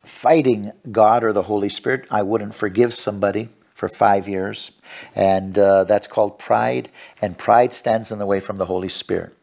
fighting 0.04 0.72
God 0.92 1.24
or 1.24 1.34
the 1.34 1.44
Holy 1.44 1.70
Spirit. 1.70 2.08
I 2.10 2.24
wouldn't 2.24 2.56
forgive 2.56 2.94
somebody 2.94 3.50
for 3.80 3.88
five 3.88 4.28
years. 4.28 4.80
And 5.16 5.58
uh, 5.58 5.86
that's 5.86 6.06
called 6.06 6.38
pride. 6.38 6.90
And 7.22 7.38
pride 7.38 7.74
stands 7.74 8.12
in 8.12 8.20
the 8.20 8.26
way 8.26 8.42
from 8.42 8.58
the 8.58 8.66
Holy 8.66 8.90
Spirit. 8.90 9.34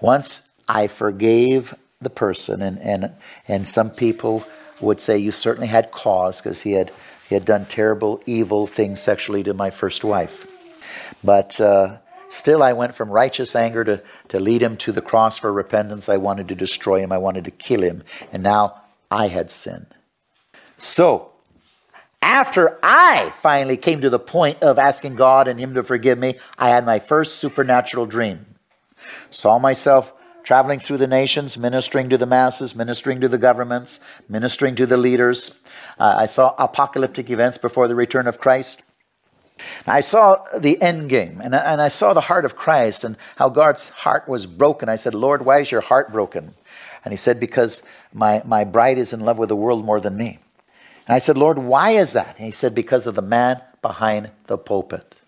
Once 0.00 0.50
I 0.68 0.86
forgave 0.86 1.74
the 2.00 2.10
person, 2.10 2.62
and, 2.62 2.78
and, 2.78 3.12
and 3.48 3.66
some 3.66 3.90
people 3.90 4.44
would 4.80 5.00
say 5.00 5.18
you 5.18 5.32
certainly 5.32 5.66
had 5.66 5.90
cause 5.90 6.40
because 6.40 6.62
he 6.62 6.72
had, 6.72 6.92
he 7.28 7.34
had 7.34 7.44
done 7.44 7.66
terrible, 7.66 8.22
evil 8.24 8.66
things 8.66 9.00
sexually 9.00 9.42
to 9.42 9.52
my 9.52 9.70
first 9.70 10.04
wife. 10.04 10.46
But 11.22 11.60
uh, 11.60 11.98
still, 12.30 12.62
I 12.62 12.72
went 12.72 12.94
from 12.94 13.10
righteous 13.10 13.54
anger 13.56 13.84
to, 13.84 14.02
to 14.28 14.40
lead 14.40 14.62
him 14.62 14.76
to 14.78 14.92
the 14.92 15.02
cross 15.02 15.36
for 15.36 15.52
repentance. 15.52 16.08
I 16.08 16.16
wanted 16.16 16.48
to 16.48 16.54
destroy 16.54 17.00
him, 17.00 17.12
I 17.12 17.18
wanted 17.18 17.44
to 17.44 17.50
kill 17.50 17.82
him. 17.82 18.04
And 18.32 18.42
now 18.42 18.80
I 19.10 19.26
had 19.26 19.50
sinned. 19.50 19.88
So, 20.78 21.29
after 22.22 22.78
I 22.82 23.30
finally 23.30 23.76
came 23.76 24.00
to 24.02 24.10
the 24.10 24.18
point 24.18 24.62
of 24.62 24.78
asking 24.78 25.16
God 25.16 25.48
and 25.48 25.58
Him 25.58 25.74
to 25.74 25.82
forgive 25.82 26.18
me, 26.18 26.34
I 26.58 26.70
had 26.70 26.84
my 26.84 26.98
first 26.98 27.36
supernatural 27.36 28.06
dream. 28.06 28.46
Saw 29.30 29.58
myself 29.58 30.12
traveling 30.42 30.80
through 30.80 30.98
the 30.98 31.06
nations, 31.06 31.58
ministering 31.58 32.08
to 32.10 32.18
the 32.18 32.26
masses, 32.26 32.74
ministering 32.74 33.20
to 33.20 33.28
the 33.28 33.38
governments, 33.38 34.00
ministering 34.28 34.74
to 34.76 34.86
the 34.86 34.96
leaders. 34.96 35.62
Uh, 35.98 36.14
I 36.18 36.26
saw 36.26 36.54
apocalyptic 36.58 37.30
events 37.30 37.58
before 37.58 37.88
the 37.88 37.94
return 37.94 38.26
of 38.26 38.38
Christ. 38.38 38.82
I 39.86 40.00
saw 40.00 40.42
the 40.56 40.80
end 40.80 41.10
game 41.10 41.40
and, 41.42 41.54
and 41.54 41.82
I 41.82 41.88
saw 41.88 42.14
the 42.14 42.22
heart 42.22 42.44
of 42.44 42.56
Christ 42.56 43.04
and 43.04 43.16
how 43.36 43.50
God's 43.50 43.90
heart 43.90 44.26
was 44.26 44.46
broken. 44.46 44.88
I 44.88 44.96
said, 44.96 45.14
Lord, 45.14 45.44
why 45.44 45.60
is 45.60 45.70
your 45.70 45.82
heart 45.82 46.12
broken? 46.12 46.54
And 47.04 47.12
he 47.12 47.16
said, 47.16 47.38
Because 47.38 47.82
my, 48.12 48.42
my 48.44 48.64
bride 48.64 48.98
is 48.98 49.12
in 49.12 49.20
love 49.20 49.38
with 49.38 49.50
the 49.50 49.56
world 49.56 49.84
more 49.84 50.00
than 50.00 50.16
me. 50.16 50.38
And 51.10 51.16
I 51.16 51.18
said, 51.18 51.36
Lord, 51.36 51.58
why 51.58 51.90
is 51.90 52.12
that? 52.12 52.36
And 52.36 52.46
he 52.46 52.52
said, 52.52 52.72
Because 52.72 53.08
of 53.08 53.16
the 53.16 53.20
man 53.20 53.60
behind 53.82 54.30
the 54.46 54.56
pulpit. 54.56 55.22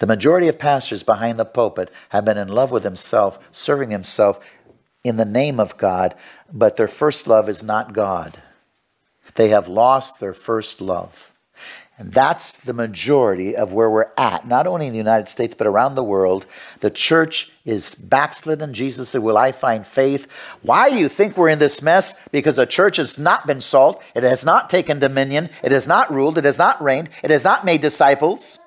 The 0.00 0.08
majority 0.08 0.48
of 0.48 0.58
pastors 0.58 1.04
behind 1.04 1.38
the 1.38 1.44
pulpit 1.44 1.88
have 2.08 2.24
been 2.24 2.36
in 2.36 2.48
love 2.48 2.72
with 2.72 2.82
himself, 2.82 3.38
serving 3.52 3.92
himself 3.92 4.40
in 5.04 5.18
the 5.18 5.24
name 5.24 5.60
of 5.60 5.76
God, 5.76 6.16
but 6.52 6.74
their 6.74 6.88
first 6.88 7.28
love 7.28 7.48
is 7.48 7.62
not 7.62 7.92
God. 7.92 8.42
They 9.36 9.50
have 9.50 9.68
lost 9.68 10.18
their 10.18 10.34
first 10.34 10.80
love. 10.80 11.31
And 11.98 12.10
that's 12.10 12.56
the 12.56 12.72
majority 12.72 13.54
of 13.54 13.74
where 13.74 13.90
we're 13.90 14.10
at, 14.16 14.46
not 14.46 14.66
only 14.66 14.86
in 14.86 14.92
the 14.92 14.98
United 14.98 15.28
States, 15.28 15.54
but 15.54 15.66
around 15.66 15.94
the 15.94 16.02
world. 16.02 16.46
The 16.80 16.90
church 16.90 17.52
is 17.64 17.94
backslidden. 17.94 18.72
Jesus 18.72 19.10
said, 19.10 19.22
Will 19.22 19.36
I 19.36 19.52
find 19.52 19.86
faith? 19.86 20.30
Why 20.62 20.90
do 20.90 20.96
you 20.96 21.08
think 21.08 21.36
we're 21.36 21.50
in 21.50 21.58
this 21.58 21.82
mess? 21.82 22.18
Because 22.30 22.56
the 22.56 22.66
church 22.66 22.96
has 22.96 23.18
not 23.18 23.46
been 23.46 23.60
salt, 23.60 24.02
it 24.14 24.22
has 24.22 24.44
not 24.44 24.70
taken 24.70 24.98
dominion, 24.98 25.50
it 25.62 25.70
has 25.70 25.86
not 25.86 26.10
ruled, 26.12 26.38
it 26.38 26.44
has 26.44 26.58
not 26.58 26.82
reigned, 26.82 27.10
it 27.22 27.30
has 27.30 27.44
not 27.44 27.64
made 27.64 27.82
disciples. 27.82 28.58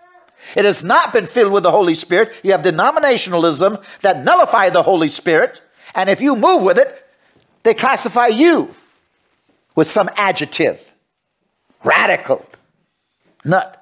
It 0.55 0.65
has 0.65 0.83
not 0.83 1.11
been 1.11 1.25
filled 1.25 1.51
with 1.51 1.63
the 1.63 1.71
Holy 1.71 1.95
Spirit. 1.95 2.31
You 2.43 2.51
have 2.51 2.61
denominationalism 2.61 3.83
that 4.01 4.23
nullify 4.23 4.69
the 4.69 4.83
Holy 4.83 5.07
Spirit. 5.07 5.59
And 5.95 6.09
if 6.09 6.21
you 6.21 6.35
move 6.35 6.61
with 6.61 6.77
it, 6.77 7.03
they 7.63 7.73
classify 7.73 8.27
you 8.27 8.69
with 9.73 9.87
some 9.87 10.09
adjective. 10.15 10.93
Radical. 11.83 12.45
Nut. 13.45 13.81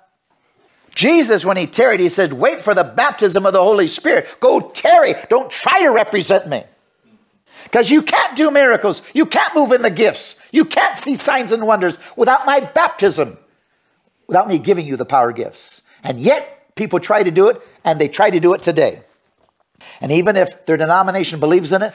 Jesus, 0.93 1.43
when 1.43 1.57
he 1.57 1.65
tarried, 1.65 1.99
he 1.99 2.09
said, 2.09 2.33
Wait 2.33 2.61
for 2.61 2.75
the 2.75 2.83
baptism 2.83 3.45
of 3.45 3.53
the 3.53 3.63
Holy 3.63 3.87
Spirit. 3.87 4.27
Go 4.39 4.69
tarry. 4.69 5.15
Don't 5.29 5.49
try 5.49 5.81
to 5.81 5.89
represent 5.89 6.47
me. 6.47 6.63
Because 7.63 7.89
you 7.89 8.03
can't 8.03 8.35
do 8.35 8.51
miracles. 8.51 9.01
You 9.13 9.25
can't 9.25 9.55
move 9.55 9.71
in 9.71 9.81
the 9.81 9.89
gifts. 9.89 10.41
You 10.51 10.65
can't 10.65 10.99
see 10.99 11.15
signs 11.15 11.51
and 11.51 11.65
wonders 11.65 11.97
without 12.15 12.45
my 12.45 12.59
baptism, 12.59 13.37
without 14.27 14.47
me 14.47 14.59
giving 14.59 14.85
you 14.85 14.95
the 14.95 15.05
power 15.05 15.31
gifts. 15.31 15.81
And 16.03 16.19
yet, 16.19 16.75
people 16.75 16.99
try 16.99 17.23
to 17.23 17.31
do 17.31 17.47
it, 17.47 17.61
and 17.83 17.99
they 17.99 18.07
try 18.07 18.29
to 18.29 18.39
do 18.39 18.53
it 18.53 18.61
today. 18.61 19.01
And 20.01 20.11
even 20.11 20.35
if 20.35 20.65
their 20.65 20.77
denomination 20.77 21.39
believes 21.39 21.71
in 21.71 21.81
it, 21.81 21.93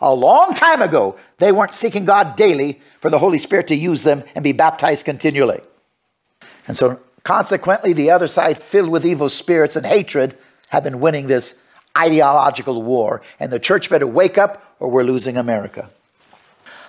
a 0.00 0.14
long 0.14 0.54
time 0.54 0.82
ago, 0.82 1.16
they 1.38 1.50
weren't 1.50 1.74
seeking 1.74 2.04
God 2.04 2.36
daily 2.36 2.80
for 2.98 3.10
the 3.10 3.18
Holy 3.18 3.38
Spirit 3.38 3.66
to 3.68 3.74
use 3.74 4.04
them 4.04 4.22
and 4.34 4.44
be 4.44 4.52
baptized 4.52 5.06
continually. 5.06 5.60
And 6.68 6.76
so, 6.76 7.00
consequently, 7.26 7.92
the 7.92 8.08
other 8.08 8.28
side, 8.28 8.56
filled 8.56 8.88
with 8.88 9.04
evil 9.04 9.28
spirits 9.28 9.74
and 9.74 9.84
hatred, 9.84 10.38
have 10.68 10.84
been 10.84 11.00
winning 11.00 11.26
this 11.26 11.60
ideological 11.98 12.80
war. 12.84 13.20
And 13.40 13.50
the 13.50 13.58
church 13.58 13.90
better 13.90 14.06
wake 14.06 14.38
up 14.38 14.76
or 14.78 14.88
we're 14.88 15.02
losing 15.02 15.36
America. 15.36 15.90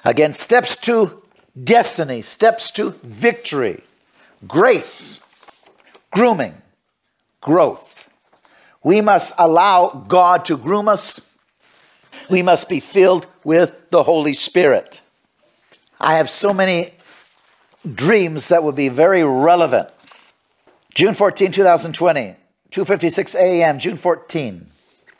Again, 0.05 0.33
steps 0.33 0.75
to 0.81 1.23
destiny, 1.61 2.21
steps 2.21 2.69
to 2.71 2.91
victory, 3.01 3.83
grace, 4.47 5.25
grooming, 6.11 6.61
growth. 7.41 8.07
We 8.83 9.01
must 9.01 9.33
allow 9.39 10.05
God 10.07 10.45
to 10.45 10.55
groom 10.55 10.87
us. 10.87 11.35
We 12.29 12.43
must 12.43 12.69
be 12.69 12.79
filled 12.79 13.25
with 13.43 13.89
the 13.89 14.03
Holy 14.03 14.35
Spirit. 14.35 15.01
I 15.99 16.17
have 16.17 16.29
so 16.29 16.53
many 16.53 16.93
dreams 17.91 18.49
that 18.49 18.63
would 18.63 18.75
be 18.75 18.89
very 18.89 19.23
relevant. 19.23 19.89
June 20.97 21.13
14, 21.13 21.51
2020, 21.51 22.35
2:56 22.71 23.35
a.m., 23.35 23.77
June 23.77 23.97
14. 23.97 24.65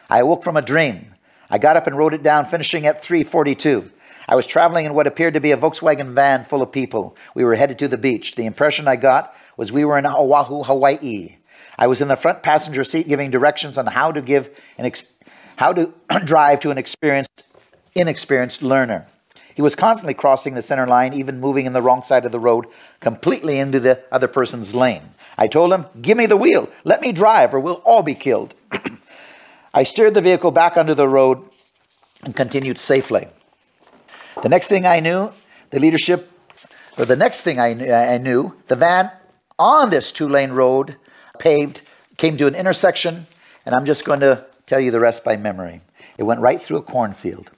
I 0.10 0.22
awoke 0.22 0.44
from 0.44 0.58
a 0.58 0.62
dream. 0.64 1.14
I 1.52 1.60
got 1.60 1.78
up 1.78 1.86
and 1.86 1.96
wrote 1.96 2.16
it 2.16 2.24
down, 2.24 2.46
finishing 2.46 2.88
at 2.88 3.04
342. 3.04 3.92
I 4.28 4.34
was 4.34 4.48
traveling 4.48 4.88
in 4.88 4.96
what 4.96 5.06
appeared 5.06 5.36
to 5.36 5.40
be 5.40 5.52
a 5.52 5.56
Volkswagen 5.56 6.16
van 6.16 6.44
full 6.44 6.64
of 6.64 6.72
people. 6.72 7.16
We 7.36 7.44
were 7.44 7.54
headed 7.54 7.78
to 7.78 7.88
the 7.88 7.96
beach. 7.96 8.34
The 8.34 8.48
impression 8.48 8.88
I 8.88 8.96
got 8.96 9.36
was 9.56 9.72
we 9.72 9.86
were 9.86 10.00
in 10.00 10.08
Oahu, 10.08 10.64
Hawaii. 10.64 11.38
I 11.78 11.86
was 11.86 12.02
in 12.02 12.08
the 12.08 12.16
front 12.16 12.42
passenger 12.42 12.84
seat 12.84 13.08
giving 13.08 13.30
directions 13.30 13.78
on 13.78 13.86
how 13.86 14.12
to 14.12 14.22
give 14.24 14.50
an 14.80 14.88
ex- 14.88 15.04
how 15.58 15.74
to 15.74 15.94
drive 16.24 16.60
to 16.62 16.72
an 16.72 16.80
experienced 16.80 17.46
inexperienced 17.94 18.64
learner. 18.64 19.06
He 19.54 19.62
was 19.62 19.76
constantly 19.76 20.16
crossing 20.16 20.56
the 20.56 20.64
center 20.64 20.88
line, 20.88 21.14
even 21.14 21.40
moving 21.40 21.68
in 21.68 21.74
the 21.74 21.84
wrong 21.84 22.02
side 22.02 22.26
of 22.26 22.32
the 22.32 22.40
road, 22.40 22.66
completely 23.00 23.60
into 23.60 23.80
the 23.80 24.04
other 24.12 24.28
person's 24.28 24.74
lane. 24.74 25.14
I 25.38 25.48
told 25.48 25.74
him, 25.74 25.86
"Give 26.02 26.18
me 26.18 26.26
the 26.26 26.38
wheel. 26.38 26.70
Let 26.84 27.02
me 27.02 27.12
drive 27.12 27.54
or 27.54 27.60
we'll 27.60 27.82
all 27.86 28.04
be 28.04 28.16
killed." 28.16 28.56
I 29.74 29.84
steered 29.84 30.14
the 30.14 30.22
vehicle 30.22 30.52
back 30.52 30.78
onto 30.78 30.94
the 30.94 31.08
road 31.08 31.44
and 32.24 32.36
continued 32.36 32.78
safely. 32.78 33.28
The 34.42 34.50
next 34.50 34.68
thing 34.68 34.86
I 34.86 35.00
knew, 35.00 35.32
the 35.70 35.80
leadership, 35.80 36.32
or 36.98 37.06
the 37.06 37.16
next 37.16 37.44
thing 37.44 37.60
I, 37.60 38.14
I 38.14 38.18
knew, 38.18 38.56
the 38.68 38.76
van 38.76 39.12
on 39.60 39.90
this 39.90 40.12
two 40.12 40.28
lane 40.28 40.52
road, 40.52 40.98
paved, 41.40 41.82
came 42.18 42.38
to 42.38 42.48
an 42.48 42.56
intersection, 42.56 43.28
and 43.66 43.76
I'm 43.76 43.86
just 43.86 44.06
going 44.06 44.20
to 44.22 44.46
tell 44.66 44.80
you 44.80 44.92
the 44.92 45.00
rest 45.00 45.24
by 45.24 45.38
memory. 45.38 45.82
It 46.18 46.24
went 46.24 46.42
right 46.42 46.62
through 46.62 46.78
a 46.78 46.84
cornfield. 46.84 47.52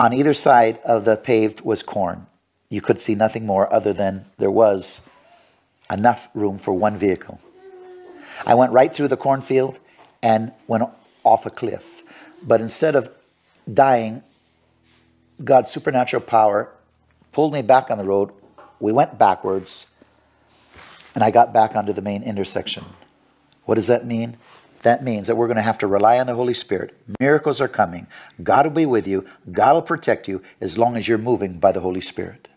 On 0.00 0.12
either 0.12 0.34
side 0.34 0.78
of 0.84 1.04
the 1.04 1.16
paved 1.16 1.60
was 1.60 1.82
corn. 1.82 2.26
You 2.68 2.80
could 2.80 3.00
see 3.00 3.14
nothing 3.14 3.46
more 3.46 3.72
other 3.72 3.92
than 3.92 4.26
there 4.38 4.50
was 4.50 5.00
enough 5.90 6.28
room 6.34 6.58
for 6.58 6.72
one 6.72 6.96
vehicle. 6.96 7.40
I 8.46 8.54
went 8.54 8.72
right 8.72 8.94
through 8.94 9.08
the 9.08 9.16
cornfield 9.16 9.78
and 10.22 10.52
went 10.66 10.84
off 11.22 11.46
a 11.46 11.50
cliff. 11.50 12.02
But 12.42 12.60
instead 12.60 12.94
of 12.94 13.10
dying, 13.72 14.22
God's 15.42 15.70
supernatural 15.70 16.22
power 16.22 16.70
pulled 17.32 17.52
me 17.52 17.62
back 17.62 17.90
on 17.90 17.98
the 17.98 18.04
road. 18.04 18.30
We 18.80 18.92
went 18.92 19.18
backwards, 19.18 19.90
and 21.14 21.24
I 21.24 21.30
got 21.30 21.52
back 21.52 21.74
onto 21.74 21.92
the 21.92 22.02
main 22.02 22.22
intersection. 22.22 22.84
What 23.64 23.76
does 23.76 23.86
that 23.86 24.06
mean? 24.06 24.36
That 24.82 25.02
means 25.02 25.28
that 25.28 25.36
we're 25.36 25.46
going 25.46 25.56
to 25.56 25.62
have 25.62 25.78
to 25.78 25.86
rely 25.86 26.18
on 26.18 26.26
the 26.26 26.34
Holy 26.34 26.52
Spirit. 26.52 26.94
Miracles 27.18 27.58
are 27.60 27.68
coming. 27.68 28.06
God 28.42 28.66
will 28.66 28.72
be 28.72 28.84
with 28.84 29.06
you. 29.06 29.24
God 29.50 29.74
will 29.74 29.82
protect 29.82 30.28
you 30.28 30.42
as 30.60 30.76
long 30.76 30.96
as 30.96 31.08
you're 31.08 31.16
moving 31.16 31.58
by 31.58 31.72
the 31.72 31.80
Holy 31.80 32.02
Spirit. 32.02 32.50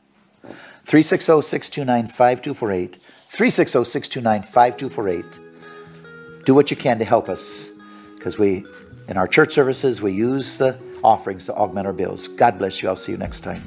360 0.83 1.41
629 1.41 2.07
5248. 2.07 2.97
360 3.29 3.83
629 3.83 4.43
5248. 4.43 6.45
Do 6.45 6.55
what 6.55 6.71
you 6.71 6.77
can 6.77 6.97
to 6.99 7.05
help 7.05 7.29
us 7.29 7.71
because 8.15 8.39
we, 8.39 8.65
in 9.07 9.17
our 9.17 9.27
church 9.27 9.53
services, 9.53 10.01
we 10.01 10.13
use 10.13 10.57
the 10.57 10.77
offerings 11.03 11.45
to 11.45 11.53
augment 11.53 11.87
our 11.87 11.93
bills. 11.93 12.27
God 12.27 12.57
bless 12.57 12.81
you. 12.81 12.89
I'll 12.89 12.95
see 12.95 13.11
you 13.11 13.17
next 13.17 13.41
time. 13.41 13.61